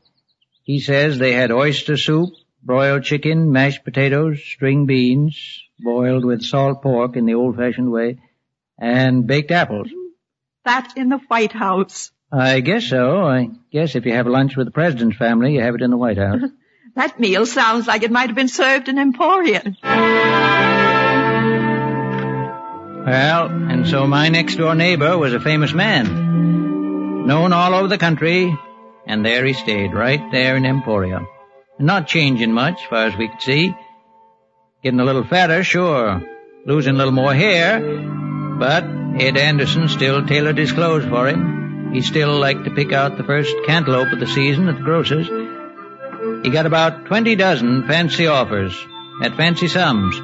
He 0.64 0.80
says 0.80 1.18
they 1.18 1.32
had 1.32 1.50
oyster 1.50 1.96
soup, 1.96 2.30
broiled 2.62 3.02
chicken, 3.02 3.50
mashed 3.50 3.84
potatoes, 3.84 4.42
string 4.44 4.86
beans, 4.86 5.62
boiled 5.80 6.24
with 6.24 6.42
salt 6.42 6.82
pork 6.82 7.16
in 7.16 7.26
the 7.26 7.34
old-fashioned 7.34 7.90
way, 7.90 8.18
and 8.78 9.26
baked 9.26 9.50
apples. 9.50 9.88
That 10.64 10.92
in 10.96 11.08
the 11.08 11.18
White 11.18 11.52
House. 11.52 12.12
I 12.30 12.60
guess 12.60 12.86
so. 12.86 13.22
I 13.24 13.50
guess 13.72 13.96
if 13.96 14.06
you 14.06 14.12
have 14.12 14.28
lunch 14.28 14.56
with 14.56 14.66
the 14.66 14.72
president's 14.72 15.16
family, 15.16 15.54
you 15.54 15.62
have 15.62 15.74
it 15.74 15.82
in 15.82 15.90
the 15.90 15.96
White 15.96 16.18
House. 16.18 16.40
That 16.94 17.18
meal 17.18 17.46
sounds 17.46 17.86
like 17.86 18.02
it 18.02 18.10
might 18.10 18.26
have 18.26 18.36
been 18.36 18.48
served 18.48 18.86
in 18.86 18.98
Emporia. 18.98 19.62
Well, 23.06 23.46
and 23.46 23.88
so 23.88 24.06
my 24.06 24.28
next 24.28 24.56
door 24.56 24.74
neighbor 24.74 25.16
was 25.16 25.32
a 25.32 25.40
famous 25.40 25.72
man. 25.72 27.26
Known 27.26 27.54
all 27.54 27.72
over 27.74 27.88
the 27.88 27.96
country, 27.96 28.54
and 29.06 29.24
there 29.24 29.44
he 29.44 29.52
stayed, 29.52 29.92
right 29.92 30.20
there 30.30 30.56
in 30.56 30.64
Emporia. 30.64 31.26
Not 31.78 32.06
changing 32.06 32.52
much, 32.52 32.86
far 32.86 33.06
as 33.06 33.16
we 33.16 33.28
could 33.28 33.42
see. 33.42 33.74
Getting 34.82 35.00
a 35.00 35.04
little 35.04 35.24
fatter, 35.24 35.64
sure. 35.64 36.22
Losing 36.66 36.94
a 36.94 36.98
little 36.98 37.12
more 37.12 37.34
hair, 37.34 37.80
but 38.58 38.84
Ed 39.20 39.36
Anderson 39.36 39.88
still 39.88 40.26
tailored 40.26 40.58
his 40.58 40.72
clothes 40.72 41.04
for 41.04 41.28
him. 41.28 41.92
He 41.92 42.00
still 42.02 42.38
liked 42.38 42.64
to 42.64 42.70
pick 42.70 42.92
out 42.92 43.16
the 43.16 43.24
first 43.24 43.54
cantaloupe 43.66 44.12
of 44.12 44.20
the 44.20 44.26
season 44.26 44.68
at 44.68 44.76
the 44.76 44.82
grocer's. 44.82 45.28
He 46.44 46.50
got 46.50 46.66
about 46.66 47.06
twenty 47.06 47.36
dozen 47.36 47.86
fancy 47.86 48.26
offers 48.26 48.74
at 49.22 49.36
fancy 49.36 49.68
sums 49.68 50.16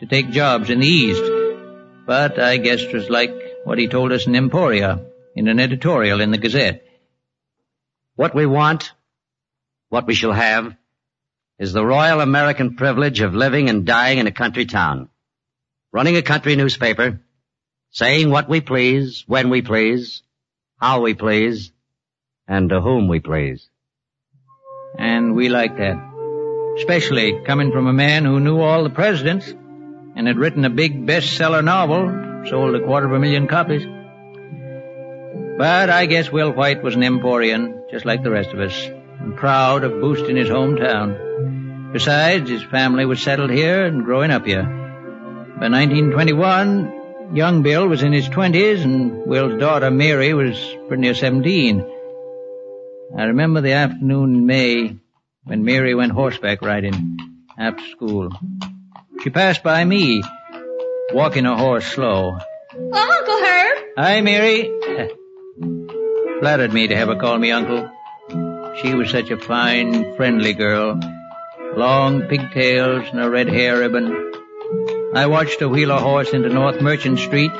to 0.00 0.06
take 0.06 0.30
jobs 0.30 0.68
in 0.68 0.80
the 0.80 0.86
East. 0.86 1.22
But 2.06 2.38
I 2.38 2.58
guess 2.58 2.82
it 2.82 2.92
was 2.92 3.08
like 3.08 3.32
what 3.64 3.78
he 3.78 3.88
told 3.88 4.12
us 4.12 4.26
in 4.26 4.36
Emporia 4.36 5.06
in 5.34 5.48
an 5.48 5.58
editorial 5.58 6.20
in 6.20 6.30
the 6.30 6.38
Gazette. 6.38 6.84
What 8.16 8.34
we 8.34 8.46
want, 8.46 8.92
what 9.88 10.06
we 10.06 10.14
shall 10.14 10.32
have, 10.32 10.76
is 11.58 11.72
the 11.72 11.84
royal 11.84 12.20
American 12.20 12.76
privilege 12.76 13.20
of 13.20 13.34
living 13.34 13.68
and 13.68 13.84
dying 13.84 14.18
in 14.18 14.26
a 14.26 14.32
country 14.32 14.66
town, 14.66 15.08
running 15.92 16.16
a 16.16 16.22
country 16.22 16.54
newspaper, 16.54 17.20
saying 17.90 18.30
what 18.30 18.48
we 18.48 18.60
please, 18.60 19.24
when 19.26 19.50
we 19.50 19.62
please, 19.62 20.22
how 20.80 21.00
we 21.00 21.14
please, 21.14 21.72
and 22.46 22.68
to 22.68 22.80
whom 22.80 23.08
we 23.08 23.18
please. 23.18 23.68
And 24.96 25.34
we 25.34 25.48
like 25.48 25.76
that. 25.78 25.96
Especially 26.76 27.40
coming 27.44 27.72
from 27.72 27.88
a 27.88 27.92
man 27.92 28.24
who 28.24 28.38
knew 28.38 28.60
all 28.60 28.84
the 28.84 28.90
presidents 28.90 29.52
and 30.16 30.26
had 30.26 30.38
written 30.38 30.64
a 30.64 30.70
big 30.70 31.04
bestseller 31.06 31.64
novel, 31.64 32.46
sold 32.48 32.76
a 32.76 32.84
quarter 32.84 33.06
of 33.06 33.12
a 33.12 33.18
million 33.18 33.48
copies. 33.48 33.84
But 35.56 35.88
I 35.88 36.06
guess 36.06 36.32
Will 36.32 36.50
White 36.50 36.82
was 36.82 36.96
an 36.96 37.04
Emporian, 37.04 37.84
just 37.90 38.04
like 38.04 38.24
the 38.24 38.30
rest 38.30 38.50
of 38.50 38.58
us, 38.58 38.76
and 39.20 39.36
proud 39.36 39.84
of 39.84 40.00
boosting 40.00 40.36
his 40.36 40.48
hometown. 40.48 41.92
Besides, 41.92 42.50
his 42.50 42.64
family 42.64 43.06
was 43.06 43.22
settled 43.22 43.50
here 43.50 43.84
and 43.84 44.04
growing 44.04 44.32
up 44.32 44.44
here. 44.44 44.64
By 44.64 45.68
1921, 45.68 47.36
young 47.36 47.62
Bill 47.62 47.86
was 47.86 48.02
in 48.02 48.12
his 48.12 48.28
twenties 48.28 48.82
and 48.82 49.24
Will's 49.26 49.60
daughter 49.60 49.92
Mary 49.92 50.34
was 50.34 50.58
pretty 50.88 51.02
near 51.02 51.14
17. 51.14 51.88
I 53.16 53.22
remember 53.22 53.60
the 53.60 53.74
afternoon 53.74 54.34
in 54.34 54.46
May 54.46 54.96
when 55.44 55.64
Mary 55.64 55.94
went 55.94 56.10
horseback 56.10 56.62
riding 56.62 57.16
after 57.56 57.86
school. 57.90 58.30
She 59.22 59.30
passed 59.30 59.62
by 59.62 59.84
me, 59.84 60.24
walking 61.12 61.44
her 61.44 61.54
horse 61.54 61.86
slow. 61.86 62.36
Oh, 62.76 63.18
Uncle 63.18 63.38
Herb. 63.38 63.78
Hi, 63.96 64.20
Mary. 64.20 65.12
Flattered 66.40 66.72
me 66.72 66.88
to 66.88 66.96
have 66.96 67.08
her 67.08 67.14
call 67.14 67.38
me 67.38 67.52
uncle. 67.52 67.88
She 68.82 68.92
was 68.92 69.10
such 69.10 69.30
a 69.30 69.36
fine, 69.36 70.16
friendly 70.16 70.52
girl. 70.52 70.98
Long 71.76 72.22
pigtails 72.22 73.06
and 73.12 73.20
a 73.20 73.30
red 73.30 73.48
hair 73.48 73.78
ribbon. 73.78 74.32
I 75.14 75.26
watched 75.26 75.60
her 75.60 75.68
wheel 75.68 75.90
her 75.90 76.00
horse 76.00 76.32
into 76.32 76.48
North 76.48 76.80
Merchant 76.80 77.20
Street, 77.20 77.52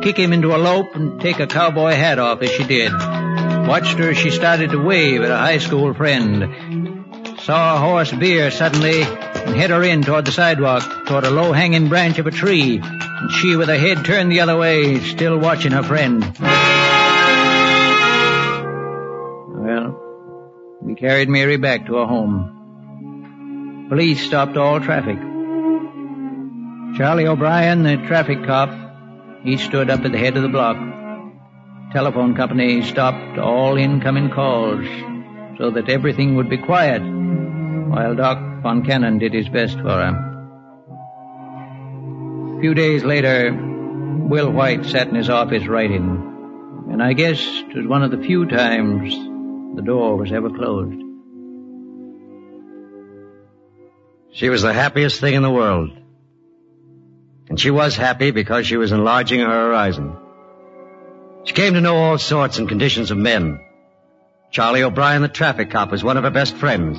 kick 0.00 0.16
him 0.16 0.32
into 0.32 0.56
a 0.56 0.58
lope 0.58 0.94
and 0.94 1.20
take 1.20 1.38
a 1.38 1.46
cowboy 1.46 1.92
hat 1.92 2.18
off 2.18 2.40
as 2.40 2.50
she 2.50 2.64
did. 2.64 2.92
Watched 2.92 3.98
her 3.98 4.10
as 4.10 4.16
she 4.16 4.30
started 4.30 4.70
to 4.70 4.82
wave 4.82 5.20
at 5.20 5.30
a 5.30 5.36
high 5.36 5.58
school 5.58 5.92
friend. 5.92 7.04
Saw 7.40 7.76
a 7.76 7.78
horse 7.78 8.10
veer 8.10 8.50
suddenly 8.50 9.02
and 9.02 9.54
head 9.54 9.70
her 9.70 9.82
in 9.82 10.02
toward 10.02 10.24
the 10.24 10.32
sidewalk, 10.32 11.06
toward 11.06 11.24
a 11.24 11.30
low-hanging 11.30 11.90
branch 11.90 12.18
of 12.18 12.26
a 12.26 12.30
tree, 12.30 12.80
and 12.82 13.32
she 13.32 13.54
with 13.54 13.68
her 13.68 13.76
head 13.76 14.02
turned 14.04 14.32
the 14.32 14.40
other 14.40 14.56
way, 14.56 14.98
still 15.00 15.36
watching 15.38 15.72
her 15.72 15.82
friend. 15.82 16.22
Carried 21.02 21.28
Mary 21.28 21.56
back 21.56 21.84
to 21.84 21.96
her 21.96 22.06
home. 22.06 23.86
Police 23.88 24.24
stopped 24.24 24.56
all 24.56 24.78
traffic. 24.78 25.18
Charlie 26.96 27.26
O'Brien, 27.26 27.82
the 27.82 27.96
traffic 28.06 28.44
cop, 28.46 28.70
he 29.42 29.56
stood 29.56 29.90
up 29.90 30.04
at 30.04 30.12
the 30.12 30.18
head 30.18 30.36
of 30.36 30.44
the 30.44 30.48
block. 30.48 30.76
Telephone 31.92 32.36
company 32.36 32.82
stopped 32.82 33.36
all 33.36 33.76
incoming 33.76 34.30
calls 34.30 34.86
so 35.58 35.72
that 35.72 35.88
everything 35.88 36.36
would 36.36 36.48
be 36.48 36.58
quiet 36.58 37.02
while 37.02 38.14
Doc 38.14 38.38
Von 38.62 38.84
Cannon 38.84 39.18
did 39.18 39.34
his 39.34 39.48
best 39.48 39.76
for 39.78 39.88
her. 39.88 40.28
A 42.58 42.60
few 42.60 42.74
days 42.74 43.02
later, 43.02 43.52
Will 43.52 44.52
White 44.52 44.84
sat 44.86 45.08
in 45.08 45.16
his 45.16 45.28
office 45.28 45.66
writing, 45.66 46.86
and 46.92 47.02
I 47.02 47.12
guess 47.12 47.40
it 47.40 47.74
was 47.76 47.88
one 47.88 48.04
of 48.04 48.12
the 48.12 48.18
few 48.22 48.46
times 48.46 49.31
the 49.74 49.82
door 49.82 50.16
was 50.16 50.32
ever 50.32 50.50
closed. 50.50 51.00
She 54.32 54.48
was 54.48 54.62
the 54.62 54.72
happiest 54.72 55.20
thing 55.20 55.34
in 55.34 55.42
the 55.42 55.50
world. 55.50 55.90
And 57.48 57.60
she 57.60 57.70
was 57.70 57.96
happy 57.96 58.30
because 58.30 58.66
she 58.66 58.76
was 58.76 58.92
enlarging 58.92 59.40
her 59.40 59.46
horizon. 59.46 60.16
She 61.44 61.54
came 61.54 61.74
to 61.74 61.80
know 61.80 61.96
all 61.96 62.18
sorts 62.18 62.58
and 62.58 62.68
conditions 62.68 63.10
of 63.10 63.18
men. 63.18 63.60
Charlie 64.50 64.82
O'Brien, 64.82 65.22
the 65.22 65.28
traffic 65.28 65.70
cop, 65.70 65.90
was 65.90 66.04
one 66.04 66.16
of 66.16 66.24
her 66.24 66.30
best 66.30 66.56
friends. 66.56 66.98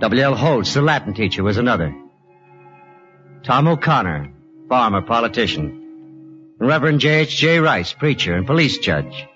W.L. 0.00 0.34
Holtz, 0.34 0.74
the 0.74 0.82
Latin 0.82 1.14
teacher, 1.14 1.42
was 1.42 1.56
another. 1.56 1.94
Tom 3.42 3.68
O'Connor, 3.68 4.32
farmer, 4.68 5.02
politician. 5.02 6.54
And 6.58 6.68
Reverend 6.68 7.00
J.H.J. 7.00 7.60
Rice, 7.60 7.92
preacher 7.92 8.34
and 8.34 8.46
police 8.46 8.78
judge. 8.78 9.26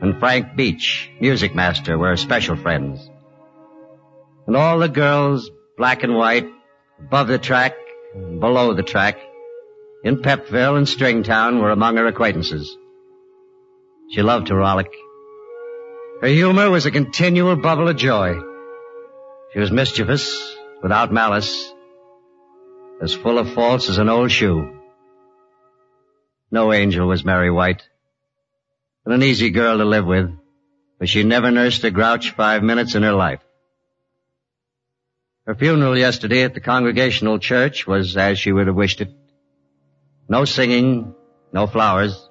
And 0.00 0.18
Frank 0.18 0.56
Beach, 0.56 1.10
music 1.20 1.54
master, 1.54 1.98
were 1.98 2.16
special 2.16 2.56
friends. 2.56 3.08
And 4.46 4.56
all 4.56 4.78
the 4.78 4.88
girls, 4.88 5.50
black 5.76 6.02
and 6.02 6.14
white, 6.14 6.48
above 6.98 7.28
the 7.28 7.38
track, 7.38 7.74
and 8.14 8.40
below 8.40 8.74
the 8.74 8.82
track, 8.82 9.18
in 10.02 10.22
Pepville 10.22 10.76
and 10.76 10.86
Stringtown 10.86 11.60
were 11.60 11.70
among 11.70 11.96
her 11.96 12.06
acquaintances. 12.06 12.76
She 14.10 14.22
loved 14.22 14.46
to 14.46 14.54
rollick. 14.54 14.92
Her 16.22 16.28
humor 16.28 16.70
was 16.70 16.86
a 16.86 16.90
continual 16.90 17.56
bubble 17.56 17.88
of 17.88 17.96
joy. 17.96 18.34
She 19.52 19.58
was 19.58 19.70
mischievous, 19.70 20.56
without 20.82 21.12
malice, 21.12 21.72
as 23.02 23.14
full 23.14 23.38
of 23.38 23.52
faults 23.52 23.88
as 23.88 23.98
an 23.98 24.08
old 24.08 24.30
shoe. 24.30 24.80
No 26.50 26.72
angel 26.72 27.06
was 27.06 27.24
Mary 27.24 27.50
White, 27.50 27.82
an 29.06 29.22
easy 29.22 29.50
girl 29.50 29.78
to 29.78 29.84
live 29.84 30.06
with, 30.06 30.30
but 30.98 31.08
she 31.08 31.22
never 31.22 31.50
nursed 31.50 31.84
a 31.84 31.90
grouch 31.90 32.30
five 32.30 32.62
minutes 32.62 32.94
in 32.94 33.02
her 33.02 33.12
life. 33.12 33.40
Her 35.46 35.54
funeral 35.54 35.96
yesterday 35.96 36.44
at 36.44 36.54
the 36.54 36.60
Congregational 36.60 37.38
Church 37.38 37.86
was 37.86 38.16
as 38.16 38.38
she 38.38 38.52
would 38.52 38.66
have 38.66 38.76
wished 38.76 39.00
it. 39.00 39.10
No 40.28 40.44
singing, 40.44 41.14
no 41.52 41.66
flowers, 41.66 42.28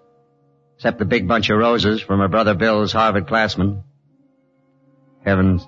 except 0.75 0.99
the 0.99 1.05
big 1.05 1.27
bunch 1.27 1.49
of 1.49 1.57
roses 1.57 2.01
from 2.01 2.19
her 2.19 2.29
brother 2.29 2.53
Bill's 2.53 2.93
Harvard 2.93 3.27
classman. 3.27 3.83
Heavens, 5.25 5.65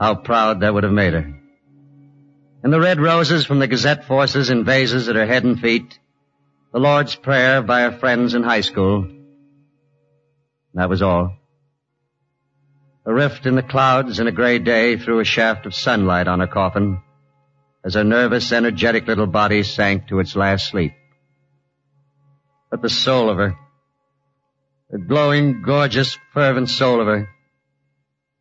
how 0.00 0.16
proud 0.16 0.60
that 0.60 0.74
would 0.74 0.82
have 0.82 0.92
made 0.92 1.12
her. 1.12 1.40
And 2.64 2.72
the 2.72 2.80
red 2.80 3.00
roses 3.00 3.46
from 3.46 3.60
the 3.60 3.68
Gazette 3.68 4.06
forces 4.06 4.50
in 4.50 4.64
vases 4.64 5.08
at 5.08 5.14
her 5.14 5.26
head 5.26 5.44
and 5.44 5.60
feet, 5.60 5.98
the 6.72 6.80
Lord's 6.80 7.14
Prayer 7.14 7.62
by 7.62 7.82
her 7.82 7.92
friends 7.92 8.34
in 8.34 8.42
high 8.42 8.62
school. 8.62 9.15
That 10.76 10.90
was 10.90 11.00
all. 11.00 11.32
A 13.06 13.12
rift 13.12 13.46
in 13.46 13.54
the 13.54 13.62
clouds 13.62 14.20
in 14.20 14.26
a 14.26 14.32
gray 14.32 14.58
day 14.58 14.98
threw 14.98 15.20
a 15.20 15.24
shaft 15.24 15.64
of 15.64 15.74
sunlight 15.74 16.28
on 16.28 16.40
her 16.40 16.46
coffin 16.46 17.00
as 17.82 17.94
her 17.94 18.04
nervous, 18.04 18.52
energetic 18.52 19.06
little 19.06 19.26
body 19.26 19.62
sank 19.62 20.08
to 20.08 20.20
its 20.20 20.36
last 20.36 20.68
sleep. 20.68 20.92
But 22.70 22.82
the 22.82 22.90
soul 22.90 23.30
of 23.30 23.38
her, 23.38 23.56
the 24.90 24.98
glowing, 24.98 25.62
gorgeous, 25.62 26.18
fervent 26.34 26.68
soul 26.68 27.00
of 27.00 27.06
her, 27.06 27.28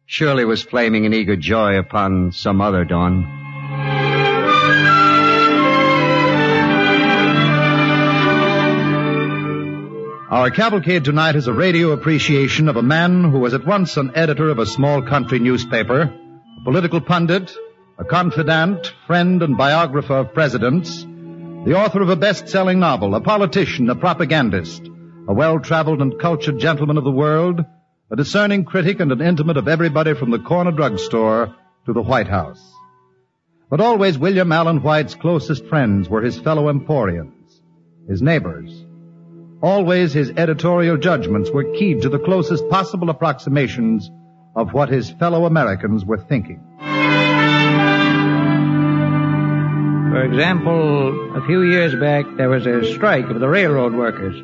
surely 0.05 0.43
was 0.43 0.61
flaming 0.61 1.05
in 1.05 1.13
eager 1.13 1.37
joy 1.37 1.77
upon 1.77 2.33
some 2.33 2.59
other 2.59 2.83
dawn. 2.83 3.44
Our 10.35 10.51
cavalcade 10.51 11.05
tonight 11.05 11.37
is 11.37 11.47
a 11.47 11.53
radio 11.53 11.91
appreciation 11.91 12.67
of 12.67 12.75
a 12.75 12.83
man 12.83 13.23
who 13.23 13.39
was 13.39 13.53
at 13.53 13.65
once 13.65 13.95
an 13.95 14.11
editor 14.15 14.49
of 14.49 14.59
a 14.59 14.65
small 14.65 15.01
country 15.01 15.39
newspaper, 15.39 16.01
a 16.01 16.63
political 16.65 16.99
pundit, 16.99 17.55
a 17.97 18.03
confidant, 18.03 18.85
friend, 19.07 19.41
and 19.41 19.57
biographer 19.57 20.15
of 20.15 20.33
presidents, 20.33 21.03
the 21.03 21.77
author 21.77 22.01
of 22.01 22.09
a 22.09 22.17
best-selling 22.17 22.79
novel, 22.79 23.15
a 23.15 23.21
politician, 23.21 23.89
a 23.89 23.95
propagandist, 23.95 24.85
a 25.29 25.33
well-traveled 25.33 26.01
and 26.01 26.19
cultured 26.19 26.59
gentleman 26.59 26.97
of 26.97 27.05
the 27.05 27.11
world, 27.11 27.61
a 28.11 28.17
discerning 28.17 28.65
critic 28.65 28.99
and 28.99 29.13
an 29.13 29.21
intimate 29.21 29.55
of 29.55 29.69
everybody 29.69 30.13
from 30.15 30.31
the 30.31 30.39
corner 30.39 30.73
drugstore 30.73 31.55
to 31.85 31.93
the 31.93 32.01
White 32.01 32.27
House. 32.27 32.73
But 33.69 33.79
always 33.79 34.17
William 34.17 34.51
Allen 34.51 34.83
White's 34.83 35.15
closest 35.15 35.65
friends 35.67 36.09
were 36.09 36.21
his 36.21 36.37
fellow 36.37 36.67
Emporians, 36.67 37.61
his 38.09 38.21
neighbors. 38.21 38.84
Always 39.65 40.13
his 40.13 40.29
editorial 40.37 40.95
judgments 40.95 41.49
were 41.49 41.63
keyed 41.73 42.03
to 42.03 42.09
the 42.09 42.19
closest 42.19 42.69
possible 42.69 43.09
approximations 43.09 44.11
of 44.55 44.73
what 44.73 44.89
his 44.89 45.09
fellow 45.09 45.47
Americans 45.47 46.05
were 46.05 46.19
thinking. 46.19 46.61
For 50.11 50.23
example, 50.23 51.35
a 51.35 51.43
few 51.47 51.63
years 51.63 51.95
back 51.95 52.25
there 52.37 52.47
was 52.47 52.67
a 52.67 52.93
strike 52.93 53.25
of 53.25 53.39
the 53.39 53.47
railroad 53.47 53.95
workers. 53.95 54.35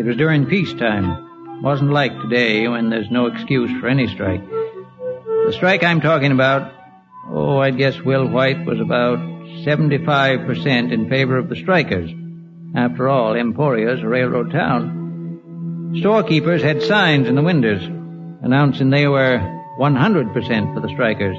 It 0.00 0.06
was 0.06 0.16
during 0.16 0.46
peacetime. 0.46 1.62
Wasn't 1.62 1.90
like 1.90 2.12
today 2.22 2.66
when 2.66 2.88
there's 2.88 3.10
no 3.10 3.26
excuse 3.26 3.70
for 3.78 3.88
any 3.88 4.06
strike. 4.06 4.40
The 4.48 5.52
strike 5.52 5.84
I'm 5.84 6.00
talking 6.00 6.32
about, 6.32 6.72
oh, 7.28 7.58
I'd 7.58 7.76
guess 7.76 8.00
Will 8.00 8.26
White 8.26 8.64
was 8.64 8.80
about 8.80 9.18
75% 9.18 10.92
in 10.94 11.10
favor 11.10 11.36
of 11.36 11.50
the 11.50 11.56
strikers. 11.56 12.10
After 12.74 13.08
all, 13.08 13.34
Emporia's 13.34 14.02
a 14.02 14.08
railroad 14.08 14.52
town. 14.52 15.94
Storekeepers 15.98 16.62
had 16.62 16.82
signs 16.82 17.28
in 17.28 17.34
the 17.34 17.42
windows 17.42 17.82
announcing 18.42 18.90
they 18.90 19.06
were 19.06 19.38
100% 19.78 20.74
for 20.74 20.80
the 20.80 20.88
strikers. 20.88 21.36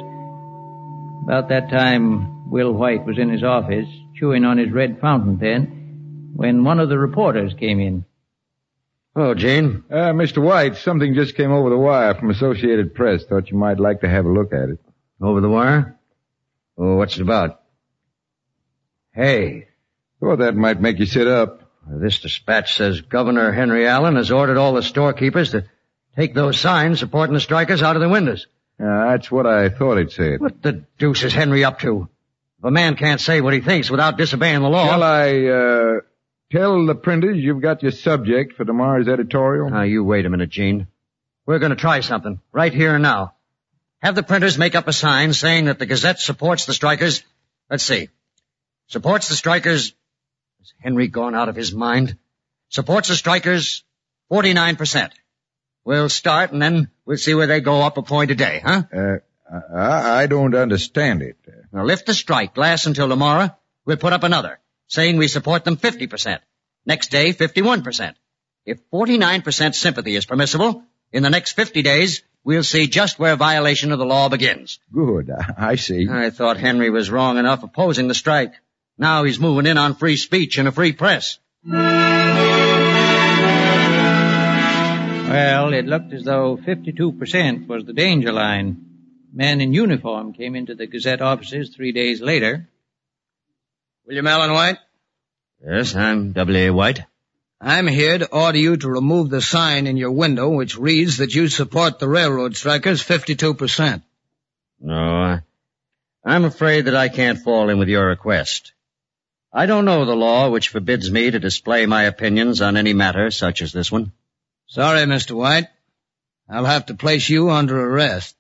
About 1.24 1.50
that 1.50 1.70
time, 1.70 2.50
Will 2.50 2.72
White 2.74 3.06
was 3.06 3.17
in 3.17 3.30
his 3.30 3.44
office, 3.44 3.88
chewing 4.15 4.44
on 4.46 4.58
his 4.58 4.72
red 4.72 5.00
fountain 5.00 5.38
pen, 5.38 6.34
when 6.36 6.63
one 6.63 6.80
of 6.80 6.89
the 6.89 6.98
reporters 6.98 7.54
came 7.54 7.80
in. 7.80 8.06
Hello, 9.15 9.34
Gene. 9.34 9.84
Uh, 9.89 10.13
Mr. 10.13 10.41
White, 10.41 10.78
something 10.78 11.13
just 11.13 11.36
came 11.36 11.52
over 11.52 11.70
the 11.70 11.78
wire 11.78 12.15
from 12.15 12.30
Associated 12.30 12.96
Press. 12.96 13.24
Thought 13.26 13.52
you 13.52 13.58
might 13.58 13.80
like 13.80 14.02
to 14.02 14.10
have 14.10 14.26
a 14.26 14.32
look 14.32 14.54
at 14.54 14.70
it. 14.70 14.80
Over 15.22 15.41
the 15.41 15.50
wire? 15.50 16.00
Oh, 16.78 16.96
what's 16.96 17.17
it 17.17 17.22
about? 17.22 17.62
Hey. 19.13 19.67
Thought 20.21 20.38
that 20.38 20.55
might 20.55 20.79
make 20.79 20.99
you 20.99 21.07
sit 21.07 21.27
up. 21.27 21.62
This 21.88 22.19
dispatch 22.19 22.75
says 22.75 23.01
Governor 23.01 23.51
Henry 23.51 23.88
Allen 23.88 24.15
has 24.17 24.29
ordered 24.29 24.57
all 24.57 24.73
the 24.73 24.84
storekeepers 24.84 25.51
to 25.51 25.65
take 26.15 26.36
those 26.36 26.60
signs 26.60 26.99
supporting 26.99 27.34
the 27.34 27.39
strikers 27.39 27.81
out 27.81 27.95
of 27.95 28.03
the 28.03 28.10
windows. 28.10 28.45
Yeah, 28.79 29.07
that's 29.10 29.31
what 29.31 29.47
I 29.47 29.69
thought 29.69 29.97
it 29.97 30.12
said. 30.12 30.39
What 30.39 30.62
the 30.62 30.86
deuce 30.99 31.23
is 31.23 31.34
Henry 31.34 31.63
up 31.63 31.79
to? 31.79 32.07
If 32.60 32.65
a 32.65 32.69
man 32.69 32.95
can't 32.95 33.19
say 33.19 33.41
what 33.41 33.53
he 33.53 33.62
thinks 33.62 33.89
without 33.89 34.17
disobeying 34.17 34.62
the 34.62 34.69
law. 34.69 34.86
Shall 34.86 35.01
I, 35.01 35.45
uh, 35.47 36.01
tell 36.51 36.86
the 36.86 36.93
printers 36.93 37.38
you've 37.38 37.62
got 37.62 37.81
your 37.81 37.91
subject 37.91 38.53
for 38.53 38.63
tomorrow's 38.63 39.07
editorial? 39.07 39.71
Now, 39.71 39.81
you 39.81 40.03
wait 40.03 40.27
a 40.27 40.29
minute, 40.29 40.51
Gene. 40.51 40.86
We're 41.47 41.60
gonna 41.60 41.75
try 41.75 42.01
something. 42.01 42.39
Right 42.51 42.73
here 42.73 42.93
and 42.93 43.01
now. 43.01 43.34
Have 44.03 44.13
the 44.13 44.23
printers 44.23 44.57
make 44.60 44.75
up 44.75 44.88
a 44.88 44.93
sign 44.93 45.34
saying 45.34 45.65
that 45.65 45.79
the 45.79 45.88
Gazette 45.88 46.19
supports 46.19 46.65
the 46.65 46.73
strikers. 46.73 47.23
Let's 47.71 47.84
see. 47.84 48.10
Supports 48.88 49.27
the 49.27 49.36
strikers. 49.36 49.95
Has 50.62 50.74
Henry 50.80 51.08
gone 51.08 51.34
out 51.34 51.50
of 51.50 51.56
his 51.56 51.74
mind? 51.74 52.17
Supports 52.69 53.08
the 53.08 53.15
strikers 53.15 53.84
49%. 54.32 55.10
We'll 55.84 56.08
start 56.08 56.52
and 56.52 56.62
then 56.62 56.91
we'll 57.04 57.17
see 57.17 57.34
where 57.34 57.47
they 57.47 57.62
go 57.62 57.82
up 57.82 57.97
a 57.97 58.04
point 58.04 58.30
a 58.30 58.36
day, 58.36 58.62
huh? 58.63 58.84
Uh, 58.95 59.17
I, 59.76 60.21
I 60.21 60.28
don't 60.28 60.54
understand 60.54 61.24
it. 61.24 61.38
Now 61.71 61.84
lift 61.84 62.06
the 62.06 62.13
strike 62.13 62.56
lasts 62.58 62.86
until 62.86 63.10
tomorrow. 63.10 63.50
We'll 63.86 63.97
put 63.97 64.13
up 64.13 64.21
another, 64.21 64.60
saying 64.88 65.17
we 65.17 65.28
support 65.28 65.63
them 65.63 65.78
50%. 65.78 66.39
Next 66.86 67.10
day, 67.10 67.34
51%. 67.34 68.13
If 68.63 68.88
49% 68.91 69.74
sympathy 69.74 70.15
is 70.15 70.28
permissible, 70.28 70.84
in 71.12 71.24
the 71.24 71.32
next 71.32 71.54
50 71.54 71.82
days, 71.82 72.21
we'll 72.43 72.62
see 72.62 72.86
just 72.86 73.17
where 73.17 73.36
violation 73.36 73.91
of 73.91 73.97
the 73.97 74.06
law 74.06 74.30
begins. 74.30 74.78
Good, 74.93 75.32
I 75.58 75.76
see. 75.78 76.08
I 76.08 76.30
thought 76.30 76.58
Henry 76.58 76.91
was 76.91 77.10
wrong 77.10 77.39
enough 77.39 77.63
opposing 77.63 78.08
the 78.08 78.13
strike. 78.13 78.54
Now 79.01 79.23
he's 79.23 79.39
moving 79.39 79.65
in 79.65 79.79
on 79.79 79.95
free 79.95 80.15
speech 80.15 80.59
and 80.59 80.67
a 80.67 80.71
free 80.71 80.91
press. 80.91 81.39
Well, 85.31 85.73
it 85.73 85.87
looked 85.87 86.13
as 86.13 86.23
though 86.23 86.55
52% 86.57 87.65
was 87.65 87.83
the 87.83 87.93
danger 87.93 88.31
line. 88.31 88.85
Men 89.33 89.59
in 89.59 89.73
uniform 89.73 90.33
came 90.33 90.55
into 90.55 90.75
the 90.75 90.85
Gazette 90.85 91.19
offices 91.21 91.69
three 91.75 91.93
days 91.93 92.21
later. 92.21 92.67
William 94.05 94.27
Allen 94.27 94.53
White? 94.53 94.77
Yes, 95.65 95.95
I'm 95.95 96.33
W.A. 96.33 96.69
White. 96.69 97.01
I'm 97.59 97.87
here 97.87 98.19
to 98.19 98.29
order 98.31 98.59
you 98.59 98.77
to 98.77 98.87
remove 98.87 99.31
the 99.31 99.41
sign 99.41 99.87
in 99.87 99.97
your 99.97 100.11
window 100.11 100.49
which 100.49 100.77
reads 100.77 101.17
that 101.17 101.33
you 101.33 101.47
support 101.47 101.97
the 101.97 102.07
railroad 102.07 102.55
strikers 102.55 103.01
52%. 103.03 104.03
No, 104.79 104.93
I- 104.93 105.41
I'm 106.23 106.45
afraid 106.45 106.85
that 106.85 106.95
I 106.95 107.09
can't 107.09 107.39
fall 107.39 107.69
in 107.69 107.79
with 107.79 107.89
your 107.89 108.05
request. 108.05 108.73
I 109.53 109.65
don't 109.65 109.83
know 109.83 110.05
the 110.05 110.15
law 110.15 110.49
which 110.49 110.69
forbids 110.69 111.11
me 111.11 111.29
to 111.29 111.37
display 111.37 111.85
my 111.85 112.03
opinions 112.03 112.61
on 112.61 112.77
any 112.77 112.93
matter 112.93 113.29
such 113.31 113.61
as 113.61 113.73
this 113.73 113.91
one. 113.91 114.13
Sorry, 114.67 115.01
Mr. 115.01 115.31
White. 115.31 115.67
I'll 116.49 116.63
have 116.63 116.85
to 116.85 116.93
place 116.93 117.27
you 117.27 117.49
under 117.49 117.77
arrest. 117.77 118.33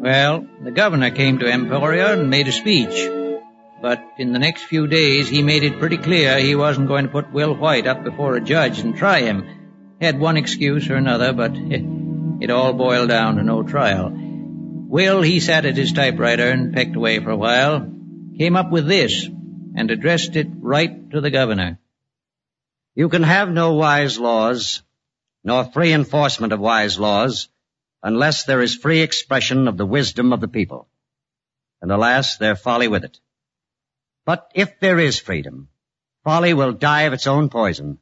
Well, 0.00 0.46
the 0.62 0.70
governor 0.72 1.10
came 1.10 1.40
to 1.40 1.52
Emporia 1.52 2.14
and 2.14 2.30
made 2.30 2.48
a 2.48 2.52
speech. 2.52 3.06
But 3.82 4.02
in 4.16 4.32
the 4.32 4.38
next 4.38 4.62
few 4.62 4.86
days, 4.86 5.28
he 5.28 5.42
made 5.42 5.62
it 5.62 5.78
pretty 5.78 5.98
clear 5.98 6.38
he 6.38 6.54
wasn't 6.54 6.88
going 6.88 7.04
to 7.04 7.12
put 7.12 7.34
Will 7.34 7.54
White 7.54 7.86
up 7.86 8.02
before 8.02 8.34
a 8.34 8.40
judge 8.40 8.78
and 8.78 8.96
try 8.96 9.20
him. 9.20 9.44
Had 10.00 10.18
one 10.18 10.38
excuse 10.38 10.88
or 10.88 10.94
another, 10.96 11.34
but 11.34 11.52
it 12.40 12.50
all 12.50 12.72
boiled 12.72 13.10
down 13.10 13.36
to 13.36 13.42
no 13.42 13.62
trial. 13.62 14.25
Will, 14.88 15.20
he 15.20 15.40
sat 15.40 15.66
at 15.66 15.76
his 15.76 15.92
typewriter 15.92 16.48
and 16.48 16.72
pecked 16.72 16.94
away 16.94 17.18
for 17.18 17.30
a 17.30 17.36
while, 17.36 17.92
came 18.38 18.54
up 18.54 18.70
with 18.70 18.86
this, 18.86 19.26
and 19.74 19.90
addressed 19.90 20.36
it 20.36 20.46
right 20.60 21.10
to 21.10 21.20
the 21.20 21.30
governor. 21.30 21.80
You 22.94 23.08
can 23.08 23.24
have 23.24 23.50
no 23.50 23.74
wise 23.74 24.18
laws, 24.18 24.82
nor 25.42 25.64
free 25.64 25.92
enforcement 25.92 26.52
of 26.52 26.60
wise 26.60 27.00
laws, 27.00 27.48
unless 28.02 28.44
there 28.44 28.62
is 28.62 28.76
free 28.76 29.00
expression 29.00 29.66
of 29.66 29.76
the 29.76 29.84
wisdom 29.84 30.32
of 30.32 30.40
the 30.40 30.48
people. 30.48 30.88
And 31.82 31.90
alas, 31.90 32.36
their 32.36 32.54
folly 32.54 32.86
with 32.86 33.04
it. 33.04 33.18
But 34.24 34.50
if 34.54 34.78
there 34.78 35.00
is 35.00 35.18
freedom, 35.18 35.68
folly 36.22 36.54
will 36.54 36.72
die 36.72 37.02
of 37.02 37.12
its 37.12 37.26
own 37.26 37.48
poison, 37.48 37.98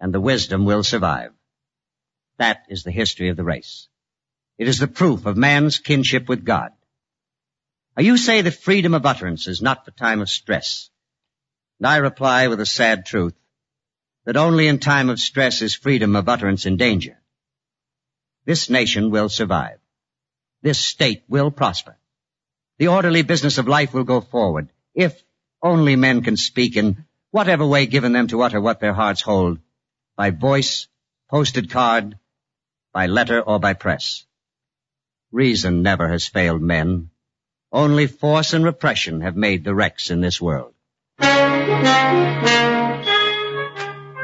and 0.00 0.14
the 0.14 0.20
wisdom 0.20 0.64
will 0.64 0.84
survive. 0.84 1.32
That 2.38 2.64
is 2.68 2.84
the 2.84 2.90
history 2.92 3.28
of 3.28 3.36
the 3.36 3.44
race. 3.44 3.88
It 4.62 4.68
is 4.68 4.78
the 4.78 4.86
proof 4.86 5.26
of 5.26 5.36
man's 5.36 5.80
kinship 5.80 6.28
with 6.28 6.44
God. 6.44 6.70
Now 7.96 8.04
you 8.04 8.16
say 8.16 8.42
that 8.42 8.62
freedom 8.62 8.94
of 8.94 9.04
utterance 9.04 9.48
is 9.48 9.60
not 9.60 9.84
for 9.84 9.90
time 9.90 10.20
of 10.20 10.30
stress. 10.30 10.88
And 11.80 11.88
I 11.88 11.96
reply 11.96 12.46
with 12.46 12.60
a 12.60 12.64
sad 12.64 13.04
truth 13.04 13.34
that 14.24 14.36
only 14.36 14.68
in 14.68 14.78
time 14.78 15.10
of 15.10 15.18
stress 15.18 15.62
is 15.62 15.74
freedom 15.74 16.14
of 16.14 16.28
utterance 16.28 16.64
in 16.64 16.76
danger. 16.76 17.20
This 18.44 18.70
nation 18.70 19.10
will 19.10 19.28
survive. 19.28 19.80
This 20.62 20.78
state 20.78 21.24
will 21.28 21.50
prosper. 21.50 21.98
The 22.78 22.86
orderly 22.86 23.22
business 23.22 23.58
of 23.58 23.66
life 23.66 23.92
will 23.92 24.04
go 24.04 24.20
forward 24.20 24.68
if 24.94 25.20
only 25.60 25.96
men 25.96 26.22
can 26.22 26.36
speak 26.36 26.76
in 26.76 27.04
whatever 27.32 27.66
way 27.66 27.86
given 27.86 28.12
them 28.12 28.28
to 28.28 28.42
utter 28.42 28.60
what 28.60 28.78
their 28.78 28.94
hearts 28.94 29.22
hold, 29.22 29.58
by 30.14 30.30
voice, 30.30 30.86
posted 31.28 31.68
card, 31.68 32.16
by 32.92 33.08
letter, 33.08 33.40
or 33.40 33.58
by 33.58 33.72
press. 33.72 34.24
Reason 35.32 35.82
never 35.82 36.08
has 36.08 36.28
failed 36.28 36.60
men. 36.60 37.08
Only 37.72 38.06
force 38.06 38.52
and 38.52 38.64
repression 38.64 39.22
have 39.22 39.34
made 39.34 39.64
the 39.64 39.74
wrecks 39.74 40.10
in 40.10 40.20
this 40.20 40.40
world. 40.40 40.74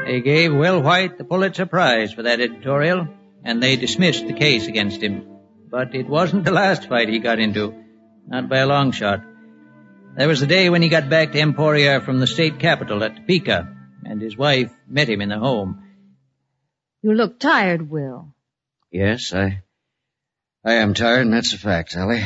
They 0.05 0.21
gave 0.21 0.53
Will 0.53 0.81
White 0.81 1.17
the 1.17 1.23
Pulitzer 1.23 1.65
Prize 1.65 2.13
for 2.13 2.23
that 2.23 2.39
editorial, 2.39 3.07
and 3.43 3.61
they 3.61 3.75
dismissed 3.75 4.27
the 4.27 4.33
case 4.33 4.67
against 4.67 5.01
him. 5.01 5.25
But 5.69 5.95
it 5.95 6.07
wasn't 6.07 6.45
the 6.45 6.51
last 6.51 6.87
fight 6.87 7.09
he 7.09 7.19
got 7.19 7.39
into, 7.39 7.73
not 8.27 8.47
by 8.47 8.59
a 8.59 8.67
long 8.67 8.91
shot. 8.91 9.21
There 10.15 10.27
was 10.27 10.39
the 10.41 10.47
day 10.47 10.69
when 10.69 10.81
he 10.83 10.89
got 10.89 11.09
back 11.09 11.31
to 11.31 11.39
Emporia 11.39 12.01
from 12.01 12.19
the 12.19 12.27
state 12.27 12.59
capital 12.59 13.03
at 13.03 13.15
Topeka, 13.15 13.67
and 14.03 14.21
his 14.21 14.37
wife 14.37 14.71
met 14.87 15.09
him 15.09 15.21
in 15.21 15.29
the 15.29 15.39
home. 15.39 15.83
You 17.01 17.13
look 17.13 17.39
tired, 17.39 17.89
Will. 17.89 18.33
Yes, 18.91 19.33
I, 19.33 19.63
I 20.69 20.75
am 20.75 20.93
tired, 20.93 21.21
and 21.21 21.33
that's 21.33 21.51
a 21.53 21.57
fact, 21.57 21.93
Sally. 21.93 22.23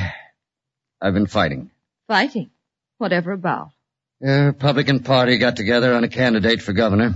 I've 1.02 1.14
been 1.14 1.28
fighting. 1.28 1.72
Fighting. 2.10 2.50
Whatever 2.98 3.32
about? 3.32 3.70
The 4.20 4.48
Republican 4.48 5.00
Party 5.00 5.38
got 5.38 5.56
together 5.56 5.94
on 5.94 6.04
a 6.04 6.10
candidate 6.10 6.62
for 6.62 6.74
governor. 6.74 7.14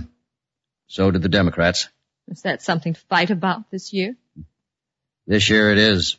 So 0.86 1.10
did 1.10 1.20
the 1.20 1.28
Democrats. 1.28 1.90
Is 2.28 2.40
that 2.42 2.62
something 2.62 2.94
to 2.94 3.00
fight 3.10 3.28
about 3.28 3.70
this 3.70 3.92
year? 3.92 4.16
This 5.26 5.50
year 5.50 5.70
it 5.70 5.76
is. 5.76 6.16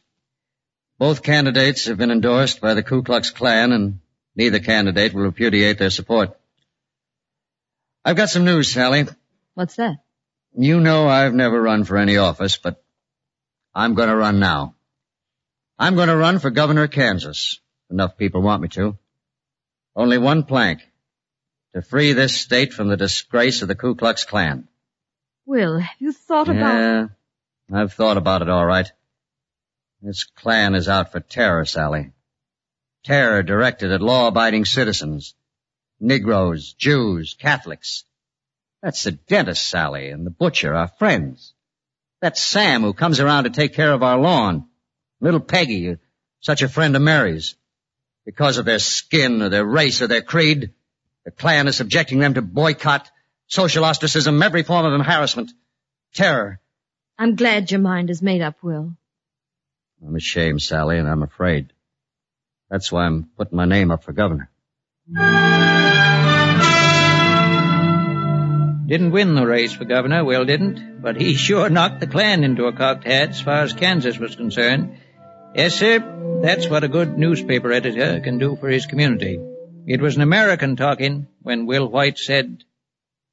Both 1.00 1.24
candidates 1.24 1.86
have 1.86 1.98
been 1.98 2.12
endorsed 2.12 2.62
by 2.62 2.76
the 2.76 2.84
Ku 2.84 3.02
Klux 3.02 3.32
Klan 3.32 3.72
and 3.72 4.00
neither 4.36 4.60
candidate 4.60 5.16
will 5.16 5.24
repudiate 5.24 5.80
their 5.80 5.90
support. 5.90 6.38
I've 8.06 8.16
got 8.16 8.30
some 8.30 8.46
news, 8.46 8.72
Sally. 8.72 9.08
What's 9.56 9.78
that? 9.78 10.04
You 10.56 10.80
know 10.80 11.08
I've 11.08 11.34
never 11.34 11.60
run 11.60 11.84
for 11.84 11.98
any 11.98 12.18
office, 12.18 12.58
but 12.58 12.84
I'm 13.74 13.96
gonna 13.96 14.16
run 14.16 14.40
now. 14.40 14.76
I'm 15.82 15.96
gonna 15.96 16.18
run 16.18 16.40
for 16.40 16.50
governor 16.50 16.84
of 16.84 16.92
Kansas. 16.92 17.62
Enough 17.90 18.18
people 18.18 18.42
want 18.42 18.62
me 18.62 18.68
to. 18.70 18.98
Only 19.96 20.18
one 20.18 20.44
plank. 20.44 20.82
To 21.74 21.82
free 21.82 22.12
this 22.12 22.36
state 22.36 22.74
from 22.74 22.90
the 22.90 22.98
disgrace 22.98 23.62
of 23.62 23.70
the 23.70 23.76
Ku 23.76 23.96
Klux 23.96 24.26
Klan. 24.26 24.68
Will, 25.46 25.80
have 25.80 25.96
you 26.00 26.12
thought 26.12 26.50
about... 26.50 26.76
Yeah, 26.76 27.08
I've 27.72 27.94
thought 27.94 28.18
about 28.18 28.42
it 28.42 28.50
all 28.50 28.66
right. 28.66 28.92
This 30.02 30.26
Klan 30.26 30.76
is 30.76 30.90
out 30.90 31.12
for 31.12 31.22
terror, 31.22 31.64
Sally. 31.66 32.12
Terror 33.06 33.42
directed 33.42 33.92
at 33.92 34.02
law-abiding 34.02 34.66
citizens. 34.66 35.34
Negroes, 36.00 36.74
Jews, 36.74 37.36
Catholics. 37.40 38.04
That's 38.82 39.04
the 39.04 39.12
dentist, 39.12 39.66
Sally, 39.66 40.10
and 40.10 40.26
the 40.26 40.32
butcher, 40.32 40.74
our 40.74 40.88
friends. 40.88 41.54
That's 42.22 42.44
Sam 42.44 42.82
who 42.82 42.94
comes 42.94 43.20
around 43.20 43.46
to 43.46 43.50
take 43.50 43.74
care 43.74 43.94
of 43.94 44.04
our 44.04 44.18
lawn. 44.20 44.69
Little 45.22 45.40
Peggy, 45.40 45.98
such 46.40 46.62
a 46.62 46.70
friend 46.70 46.96
of 46.96 47.02
Mary's. 47.02 47.56
Because 48.26 48.58
of 48.58 48.66
their 48.66 48.80
skin 48.80 49.42
or 49.42 49.50
their 49.50 49.66
race 49.66 50.02
or 50.02 50.08
their 50.08 50.22
creed, 50.22 50.72
the 51.26 51.32
Klan 51.32 51.68
is 51.68 51.76
subjecting 51.76 52.20
them 52.20 52.36
to 52.36 52.42
boycott, 52.42 53.10
social 53.48 53.84
ostracism, 53.84 54.42
every 54.42 54.64
form 54.64 54.86
of 54.86 55.06
harassment, 55.06 55.52
terror. 56.14 56.60
I'm 57.18 57.36
glad 57.36 57.72
your 57.72 57.82
mind 57.82 58.10
is 58.10 58.22
made 58.22 58.42
up, 58.42 58.64
Will. 58.64 58.96
I'm 60.06 60.16
ashamed, 60.16 60.62
Sally, 60.62 60.98
and 60.98 61.08
I'm 61.10 61.24
afraid. 61.24 61.74
That's 62.70 62.92
why 62.92 63.06
I'm 63.06 63.30
putting 63.36 63.58
my 63.58 63.66
name 63.66 63.92
up 63.92 64.04
for 64.04 64.14
governor. 64.14 64.50
Didn't 68.88 69.12
win 69.12 69.36
the 69.36 69.46
race 69.46 69.74
for 69.74 69.86
governor, 69.86 70.24
Will 70.24 70.46
didn't, 70.46 71.02
but 71.02 71.20
he 71.20 71.36
sure 71.36 71.70
knocked 71.70 72.00
the 72.00 72.08
Klan 72.08 72.44
into 72.44 72.66
a 72.66 72.74
cocked 72.74 73.06
hat 73.06 73.30
as 73.30 73.42
far 73.42 73.62
as 73.64 73.74
Kansas 73.74 74.18
was 74.18 74.36
concerned. 74.36 74.98
Yes, 75.56 75.74
sir, 75.76 76.40
that's 76.44 76.70
what 76.70 76.84
a 76.84 76.88
good 76.88 77.18
newspaper 77.18 77.72
editor 77.72 78.20
can 78.20 78.38
do 78.38 78.56
for 78.56 78.70
his 78.70 78.86
community. 78.86 79.40
It 79.88 80.00
was 80.00 80.16
an 80.16 80.22
American 80.22 80.76
talking 80.76 81.28
when 81.42 81.66
Will 81.66 81.88
White 81.88 82.20
said, 82.20 82.64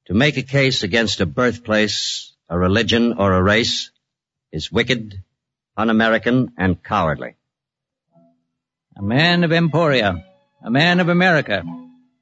To 0.07 0.15
make 0.15 0.39
a 0.39 0.43
case 0.43 0.83
against 0.83 1.21
a 1.21 1.27
birthplace, 1.27 2.33
a 2.49 2.59
religion, 2.59 3.15
or 3.19 3.35
a 3.35 3.43
race 3.43 3.91
is 4.51 4.73
wicked, 4.73 5.23
un-American, 5.77 6.53
and 6.57 6.83
cowardly. 6.83 7.37
A 8.97 9.03
man 9.03 9.45
of 9.45 9.53
Emporia, 9.53 10.25
a 10.65 10.71
man 10.71 11.01
of 11.01 11.11
America, 11.11 11.63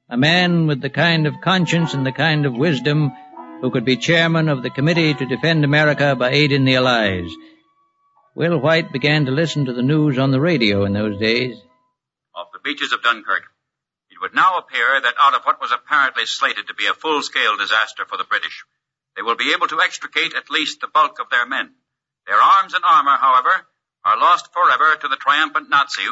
a 0.09 0.17
man 0.17 0.67
with 0.67 0.81
the 0.81 0.89
kind 0.89 1.25
of 1.25 1.39
conscience 1.41 1.93
and 1.93 2.05
the 2.05 2.11
kind 2.11 2.45
of 2.45 2.53
wisdom 2.53 3.13
who 3.61 3.71
could 3.71 3.85
be 3.85 3.95
chairman 3.95 4.49
of 4.49 4.61
the 4.61 4.69
Committee 4.69 5.13
to 5.13 5.25
Defend 5.25 5.63
America 5.63 6.17
by 6.17 6.31
aiding 6.31 6.65
the 6.65 6.75
Allies. 6.75 7.31
Will 8.35 8.57
White 8.57 8.91
began 8.91 9.25
to 9.25 9.31
listen 9.31 9.63
to 9.65 9.73
the 9.73 9.81
news 9.81 10.17
on 10.17 10.31
the 10.31 10.41
radio 10.41 10.83
in 10.83 10.91
those 10.91 11.17
days. 11.17 11.55
Off 12.35 12.51
the 12.51 12.59
beaches 12.59 12.91
of 12.91 13.01
Dunkirk, 13.01 13.43
it 14.09 14.17
would 14.19 14.35
now 14.35 14.57
appear 14.57 14.99
that 15.01 15.13
out 15.21 15.35
of 15.35 15.43
what 15.45 15.61
was 15.61 15.71
apparently 15.71 16.25
slated 16.25 16.67
to 16.67 16.73
be 16.73 16.85
a 16.85 16.93
full-scale 16.93 17.55
disaster 17.55 18.03
for 18.05 18.17
the 18.17 18.25
British, 18.25 18.65
they 19.15 19.21
will 19.21 19.37
be 19.37 19.53
able 19.53 19.67
to 19.67 19.79
extricate 19.79 20.35
at 20.35 20.49
least 20.49 20.81
the 20.81 20.89
bulk 20.93 21.19
of 21.21 21.29
their 21.29 21.47
men. 21.47 21.71
Their 22.27 22.35
arms 22.35 22.73
and 22.73 22.83
armor, 22.83 23.15
however, 23.15 23.67
are 24.03 24.19
lost 24.19 24.51
forever 24.51 24.97
to 24.97 25.07
the 25.07 25.15
triumphant 25.15 25.69
Nazi. 25.69 26.03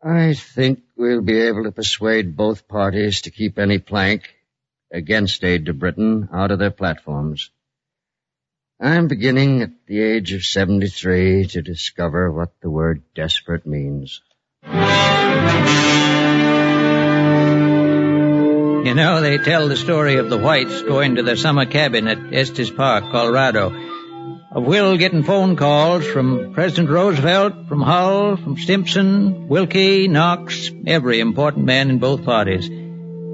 I 0.00 0.34
think 0.34 0.84
we'll 0.96 1.22
be 1.22 1.40
able 1.40 1.64
to 1.64 1.72
persuade 1.72 2.36
both 2.36 2.68
parties 2.68 3.22
to 3.22 3.32
keep 3.32 3.58
any 3.58 3.78
plank 3.78 4.22
against 4.92 5.42
aid 5.42 5.66
to 5.66 5.72
Britain 5.72 6.28
out 6.32 6.52
of 6.52 6.60
their 6.60 6.70
platforms. 6.70 7.50
I'm 8.78 9.08
beginning 9.08 9.62
at 9.62 9.70
the 9.86 10.02
age 10.02 10.34
of 10.34 10.44
73 10.44 11.46
to 11.46 11.62
discover 11.62 12.30
what 12.30 12.50
the 12.60 12.68
word 12.68 13.02
desperate 13.14 13.66
means. 13.66 14.20
You 14.66 14.70
know, 18.94 19.22
they 19.22 19.38
tell 19.38 19.68
the 19.68 19.76
story 19.76 20.16
of 20.16 20.28
the 20.28 20.36
Whites 20.36 20.82
going 20.82 21.14
to 21.14 21.22
their 21.22 21.36
summer 21.36 21.64
cabin 21.64 22.06
at 22.06 22.34
Estes 22.34 22.70
Park, 22.70 23.04
Colorado. 23.04 23.72
Of 24.52 24.64
Will 24.64 24.98
getting 24.98 25.22
phone 25.22 25.56
calls 25.56 26.06
from 26.06 26.52
President 26.52 26.90
Roosevelt, 26.90 27.68
from 27.68 27.80
Hull, 27.80 28.36
from 28.36 28.58
Stimson, 28.58 29.48
Willkie, 29.48 30.06
Knox, 30.06 30.70
every 30.86 31.20
important 31.20 31.64
man 31.64 31.88
in 31.88 31.98
both 31.98 32.26
parties. 32.26 32.68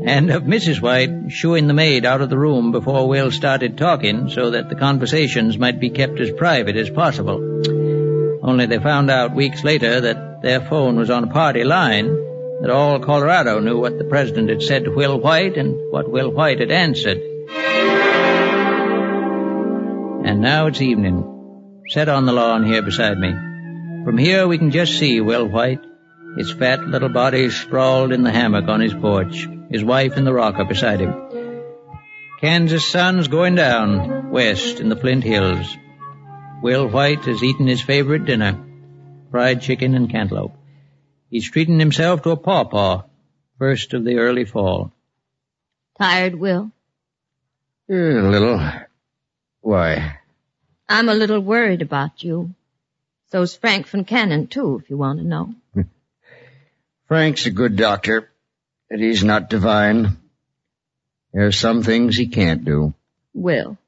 And 0.04 0.30
of 0.30 0.42
Mrs. 0.42 0.82
White 0.82 1.30
shooing 1.30 1.68
the 1.68 1.74
maid 1.74 2.04
out 2.04 2.20
of 2.20 2.28
the 2.28 2.38
room 2.38 2.72
before 2.72 3.08
Will 3.08 3.30
started 3.30 3.78
talking 3.78 4.28
so 4.30 4.50
that 4.50 4.68
the 4.68 4.74
conversations 4.74 5.58
might 5.58 5.78
be 5.78 5.90
kept 5.90 6.18
as 6.18 6.32
private 6.32 6.76
as 6.76 6.90
possible. 6.90 7.38
Only 8.42 8.66
they 8.66 8.78
found 8.78 9.10
out 9.10 9.36
weeks 9.36 9.62
later 9.62 10.00
that 10.00 10.42
their 10.42 10.60
phone 10.60 10.96
was 10.96 11.08
on 11.08 11.22
a 11.22 11.32
party 11.32 11.62
line, 11.62 12.08
that 12.60 12.70
all 12.70 12.98
Colorado 12.98 13.60
knew 13.60 13.78
what 13.78 13.96
the 13.96 14.04
president 14.04 14.48
had 14.48 14.62
said 14.62 14.84
to 14.84 14.90
Will 14.90 15.20
White 15.20 15.56
and 15.56 15.76
what 15.92 16.10
Will 16.10 16.30
White 16.32 16.58
had 16.58 16.72
answered. 16.72 17.18
And 20.24 20.40
now 20.40 20.66
it's 20.66 20.80
evening. 20.80 21.28
Set 21.88 22.08
on 22.08 22.26
the 22.26 22.32
lawn 22.32 22.64
here 22.66 22.82
beside 22.82 23.18
me. 23.18 23.32
From 24.04 24.18
here 24.18 24.48
we 24.48 24.58
can 24.58 24.72
just 24.72 24.98
see 24.98 25.20
Will 25.20 25.46
White, 25.46 25.84
his 26.36 26.50
fat 26.50 26.80
little 26.88 27.08
body 27.08 27.50
sprawled 27.50 28.12
in 28.12 28.24
the 28.24 28.32
hammock 28.32 28.68
on 28.68 28.80
his 28.80 28.94
porch, 28.94 29.46
his 29.72 29.84
wife 29.84 30.16
in 30.16 30.24
the 30.24 30.32
rocker 30.32 30.64
beside 30.64 31.00
him. 31.00 31.14
Kansas 32.40 32.84
sun's 32.84 33.28
going 33.28 33.54
down, 33.54 34.30
west 34.30 34.80
in 34.80 34.88
the 34.88 34.96
Flint 34.96 35.24
Hills. 35.24 35.76
Will 36.62 36.88
White 36.88 37.24
has 37.24 37.42
eaten 37.42 37.66
his 37.66 37.80
favorite 37.80 38.24
dinner, 38.24 38.58
fried 39.30 39.62
chicken 39.62 39.94
and 39.94 40.10
cantaloupe. 40.10 40.54
He's 41.30 41.50
treating 41.50 41.78
himself 41.78 42.22
to 42.22 42.30
a 42.30 42.36
pawpaw, 42.36 43.04
first 43.58 43.94
of 43.94 44.04
the 44.04 44.18
early 44.18 44.44
fall. 44.44 44.92
Tired, 45.98 46.34
Will? 46.34 46.70
Eh, 47.88 47.94
a 47.94 48.28
little. 48.28 48.60
Why? 49.60 50.18
I'm 50.88 51.08
a 51.08 51.14
little 51.14 51.40
worried 51.40 51.80
about 51.80 52.22
you. 52.22 52.54
So's 53.30 53.56
Frank 53.56 53.86
von 53.86 54.04
Cannon, 54.04 54.48
too, 54.48 54.80
if 54.82 54.90
you 54.90 54.96
want 54.96 55.20
to 55.20 55.24
know. 55.24 55.54
Frank's 57.06 57.46
a 57.46 57.50
good 57.50 57.76
doctor, 57.76 58.31
but 58.92 59.00
he's 59.00 59.24
not 59.24 59.48
divine. 59.48 60.18
There 61.32 61.46
are 61.46 61.52
some 61.52 61.82
things 61.82 62.14
he 62.14 62.26
can't 62.28 62.62
do. 62.62 62.92
Will, 63.32 63.78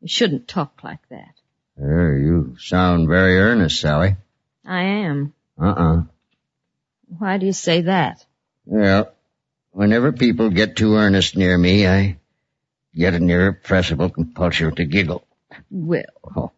you 0.00 0.08
shouldn't 0.08 0.48
talk 0.48 0.82
like 0.82 1.06
that. 1.10 1.34
Uh, 1.78 2.12
you 2.12 2.56
sound 2.58 3.06
very 3.06 3.38
earnest, 3.38 3.78
Sally. 3.78 4.16
I 4.64 4.82
am. 4.82 5.34
Uh-uh. 5.60 6.04
Why 7.18 7.36
do 7.36 7.44
you 7.44 7.52
say 7.52 7.82
that? 7.82 8.24
Well, 8.64 9.12
whenever 9.72 10.12
people 10.12 10.48
get 10.48 10.74
too 10.74 10.96
earnest 10.96 11.36
near 11.36 11.58
me, 11.58 11.86
I 11.86 12.16
get 12.94 13.12
an 13.12 13.28
irrepressible 13.28 14.08
compulsion 14.08 14.74
to 14.76 14.86
giggle. 14.86 15.22
Will. 15.70 16.04
Oh. 16.34 16.52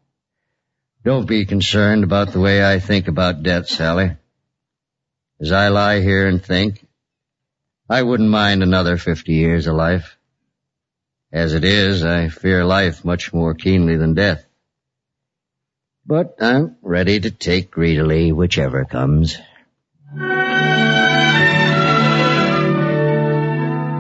Don't 1.05 1.26
be 1.26 1.46
concerned 1.46 2.05
about 2.05 2.30
the 2.30 2.38
way 2.38 2.64
I 2.64 2.78
think 2.78 3.09
about 3.09 3.42
death, 3.42 3.68
Sally. 3.68 4.12
As 5.40 5.51
I 5.51 5.66
lie 5.66 6.01
here 6.01 6.28
and 6.28 6.40
think, 6.40 6.88
I 7.91 8.03
wouldn't 8.03 8.28
mind 8.28 8.62
another 8.62 8.99
fifty 8.99 9.32
years 9.32 9.66
of 9.66 9.74
life. 9.74 10.18
As 11.32 11.55
it 11.55 11.64
is, 11.64 12.05
I 12.05 12.28
fear 12.28 12.64
life 12.64 13.03
much 13.03 13.32
more 13.32 13.55
keenly 13.55 13.97
than 13.97 14.12
death. 14.12 14.45
But 16.05 16.36
I'm 16.41 16.76
ready 16.82 17.18
to 17.20 17.30
take 17.30 17.70
greedily 17.70 18.30
whichever 18.32 18.84
comes. 18.84 19.39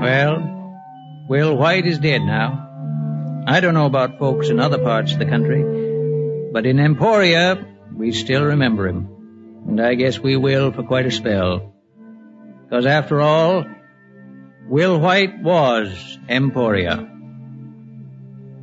Well, 0.02 0.42
Will 1.30 1.56
White 1.56 1.86
is 1.86 1.98
dead 1.98 2.20
now. 2.20 2.66
I 3.46 3.60
don't 3.60 3.74
know 3.74 3.86
about 3.86 4.18
folks 4.18 4.50
in 4.50 4.60
other 4.60 4.78
parts 4.78 5.12
of 5.14 5.18
the 5.18 5.24
country, 5.24 6.50
but 6.52 6.66
in 6.66 6.78
Emporia, 6.78 7.66
we 7.94 8.12
still 8.12 8.44
remember 8.44 8.86
him. 8.86 9.08
And 9.66 9.80
I 9.80 9.94
guess 9.94 10.18
we 10.18 10.36
will 10.36 10.72
for 10.72 10.82
quite 10.82 11.06
a 11.06 11.10
spell. 11.10 11.74
Because 12.64 12.84
after 12.84 13.22
all, 13.22 13.64
Will 14.68 15.00
White 15.00 15.42
was 15.42 16.18
Emporia. 16.28 17.08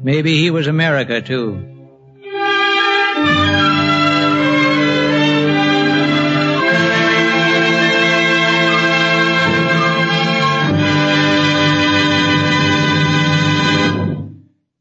Maybe 0.04 0.38
he 0.38 0.52
was 0.52 0.68
America 0.68 1.20
too. 1.20 1.72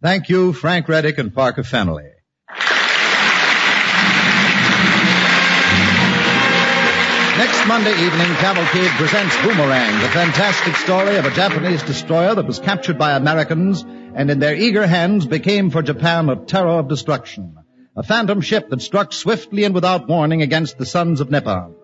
Thank 0.03 0.29
you, 0.29 0.53
Frank 0.53 0.87
Readick 0.87 1.17
and 1.17 1.35
Parker 1.35 1.63
Fennelly. 1.63 2.14
Monday 7.67 7.93
evening, 7.93 8.29
Cavalcade 8.37 8.91
presents 8.91 9.35
Boomerang, 9.39 10.01
the 10.03 10.09
fantastic 10.11 10.77
story 10.77 11.17
of 11.17 11.25
a 11.25 11.31
Japanese 11.31 11.83
destroyer 11.83 12.35
that 12.35 12.47
was 12.47 12.59
captured 12.59 12.99
by 12.99 13.13
Americans 13.13 13.83
and 14.15 14.31
in 14.31 14.39
their 14.39 14.55
eager 14.55 14.87
hands 14.87 15.25
became 15.25 15.71
for 15.71 15.81
Japan 15.81 16.29
a 16.29 16.37
terror 16.37 16.79
of 16.79 16.89
destruction. 16.89 17.57
A 17.97 18.03
phantom 18.03 18.43
ship 18.43 18.69
that 18.69 18.83
struck 18.83 19.15
swiftly 19.15 19.65
and 19.65 19.75
without 19.75 20.07
warning 20.07 20.43
against 20.43 20.77
the 20.77 20.85
sons 20.85 21.23
of 21.23 21.31
Nippon. 21.31 21.75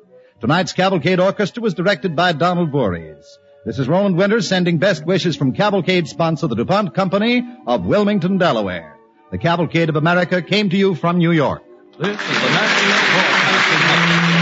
Tonight's 0.41 0.75
Cavalcade 0.75 1.19
Orchestra 1.19 1.63
was 1.63 1.73
directed 1.73 2.15
by 2.15 2.33
Donald 2.33 2.71
Voorhees. 2.71 3.39
This 3.65 3.79
is 3.79 3.89
Roland 3.89 4.19
Winters 4.19 4.49
sending 4.49 4.77
best 4.77 5.07
wishes 5.07 5.35
from 5.35 5.55
Cavalcade 5.55 6.09
sponsor, 6.09 6.47
the 6.47 6.57
DuPont 6.57 6.95
Company 6.95 7.43
of 7.67 7.87
Wilmington, 7.87 8.37
Delaware. 8.37 8.99
The 9.31 9.39
Cavalcade 9.39 9.89
of 9.89 9.97
America 9.97 10.43
came 10.43 10.69
to 10.69 10.77
you 10.77 10.95
from 10.95 11.17
New 11.17 11.33
York. 11.33 11.63
This 11.99 12.09
is 12.09 12.17
the 12.19 12.51
National 12.51 12.99
Broadcasting 13.15 13.79
Company. 13.89 14.40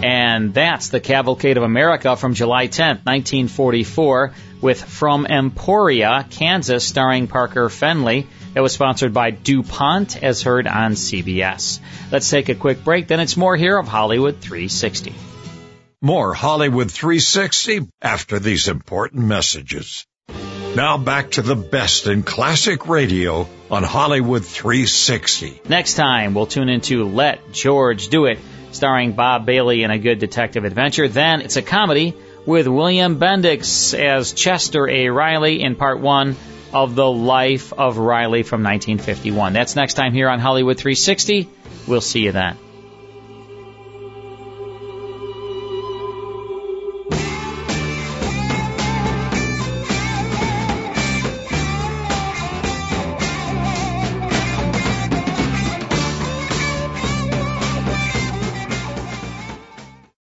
And 0.00 0.54
that's 0.54 0.90
the 0.90 1.00
Cavalcade 1.00 1.56
of 1.56 1.64
America 1.64 2.16
from 2.16 2.34
July 2.34 2.68
10th, 2.68 3.04
1944, 3.04 4.32
with 4.60 4.80
From 4.80 5.26
Emporia, 5.26 6.24
Kansas, 6.30 6.86
starring 6.86 7.26
Parker 7.26 7.68
Fennelly. 7.68 8.26
It 8.54 8.60
was 8.60 8.72
sponsored 8.72 9.12
by 9.12 9.32
DuPont, 9.32 10.22
as 10.22 10.42
heard 10.42 10.68
on 10.68 10.92
CBS. 10.92 11.80
Let's 12.12 12.30
take 12.30 12.48
a 12.48 12.54
quick 12.54 12.84
break, 12.84 13.08
then 13.08 13.18
it's 13.18 13.36
more 13.36 13.56
here 13.56 13.76
of 13.76 13.88
Hollywood 13.88 14.38
360. 14.38 15.12
More 16.00 16.32
Hollywood 16.34 16.92
360 16.92 17.88
after 18.00 18.38
these 18.38 18.68
important 18.68 19.24
messages. 19.24 20.06
Now 20.78 20.96
back 20.96 21.32
to 21.32 21.42
the 21.42 21.56
best 21.56 22.06
in 22.06 22.22
classic 22.22 22.86
radio 22.86 23.48
on 23.68 23.82
Hollywood 23.82 24.44
360. 24.44 25.62
Next 25.68 25.94
time, 25.94 26.34
we'll 26.34 26.46
tune 26.46 26.68
into 26.68 27.04
Let 27.04 27.50
George 27.50 28.06
Do 28.10 28.26
It, 28.26 28.38
starring 28.70 29.14
Bob 29.14 29.44
Bailey 29.44 29.82
in 29.82 29.90
a 29.90 29.98
good 29.98 30.20
detective 30.20 30.64
adventure. 30.64 31.08
Then 31.08 31.40
it's 31.40 31.56
a 31.56 31.62
comedy 31.62 32.14
with 32.46 32.68
William 32.68 33.18
Bendix 33.18 33.92
as 33.92 34.32
Chester 34.32 34.88
A. 34.88 35.08
Riley 35.08 35.62
in 35.62 35.74
part 35.74 35.98
one 35.98 36.36
of 36.72 36.94
The 36.94 37.10
Life 37.10 37.72
of 37.72 37.98
Riley 37.98 38.44
from 38.44 38.62
1951. 38.62 39.54
That's 39.54 39.74
next 39.74 39.94
time 39.94 40.12
here 40.12 40.28
on 40.28 40.38
Hollywood 40.38 40.78
360. 40.78 41.48
We'll 41.88 42.00
see 42.00 42.20
you 42.20 42.30
then. 42.30 42.56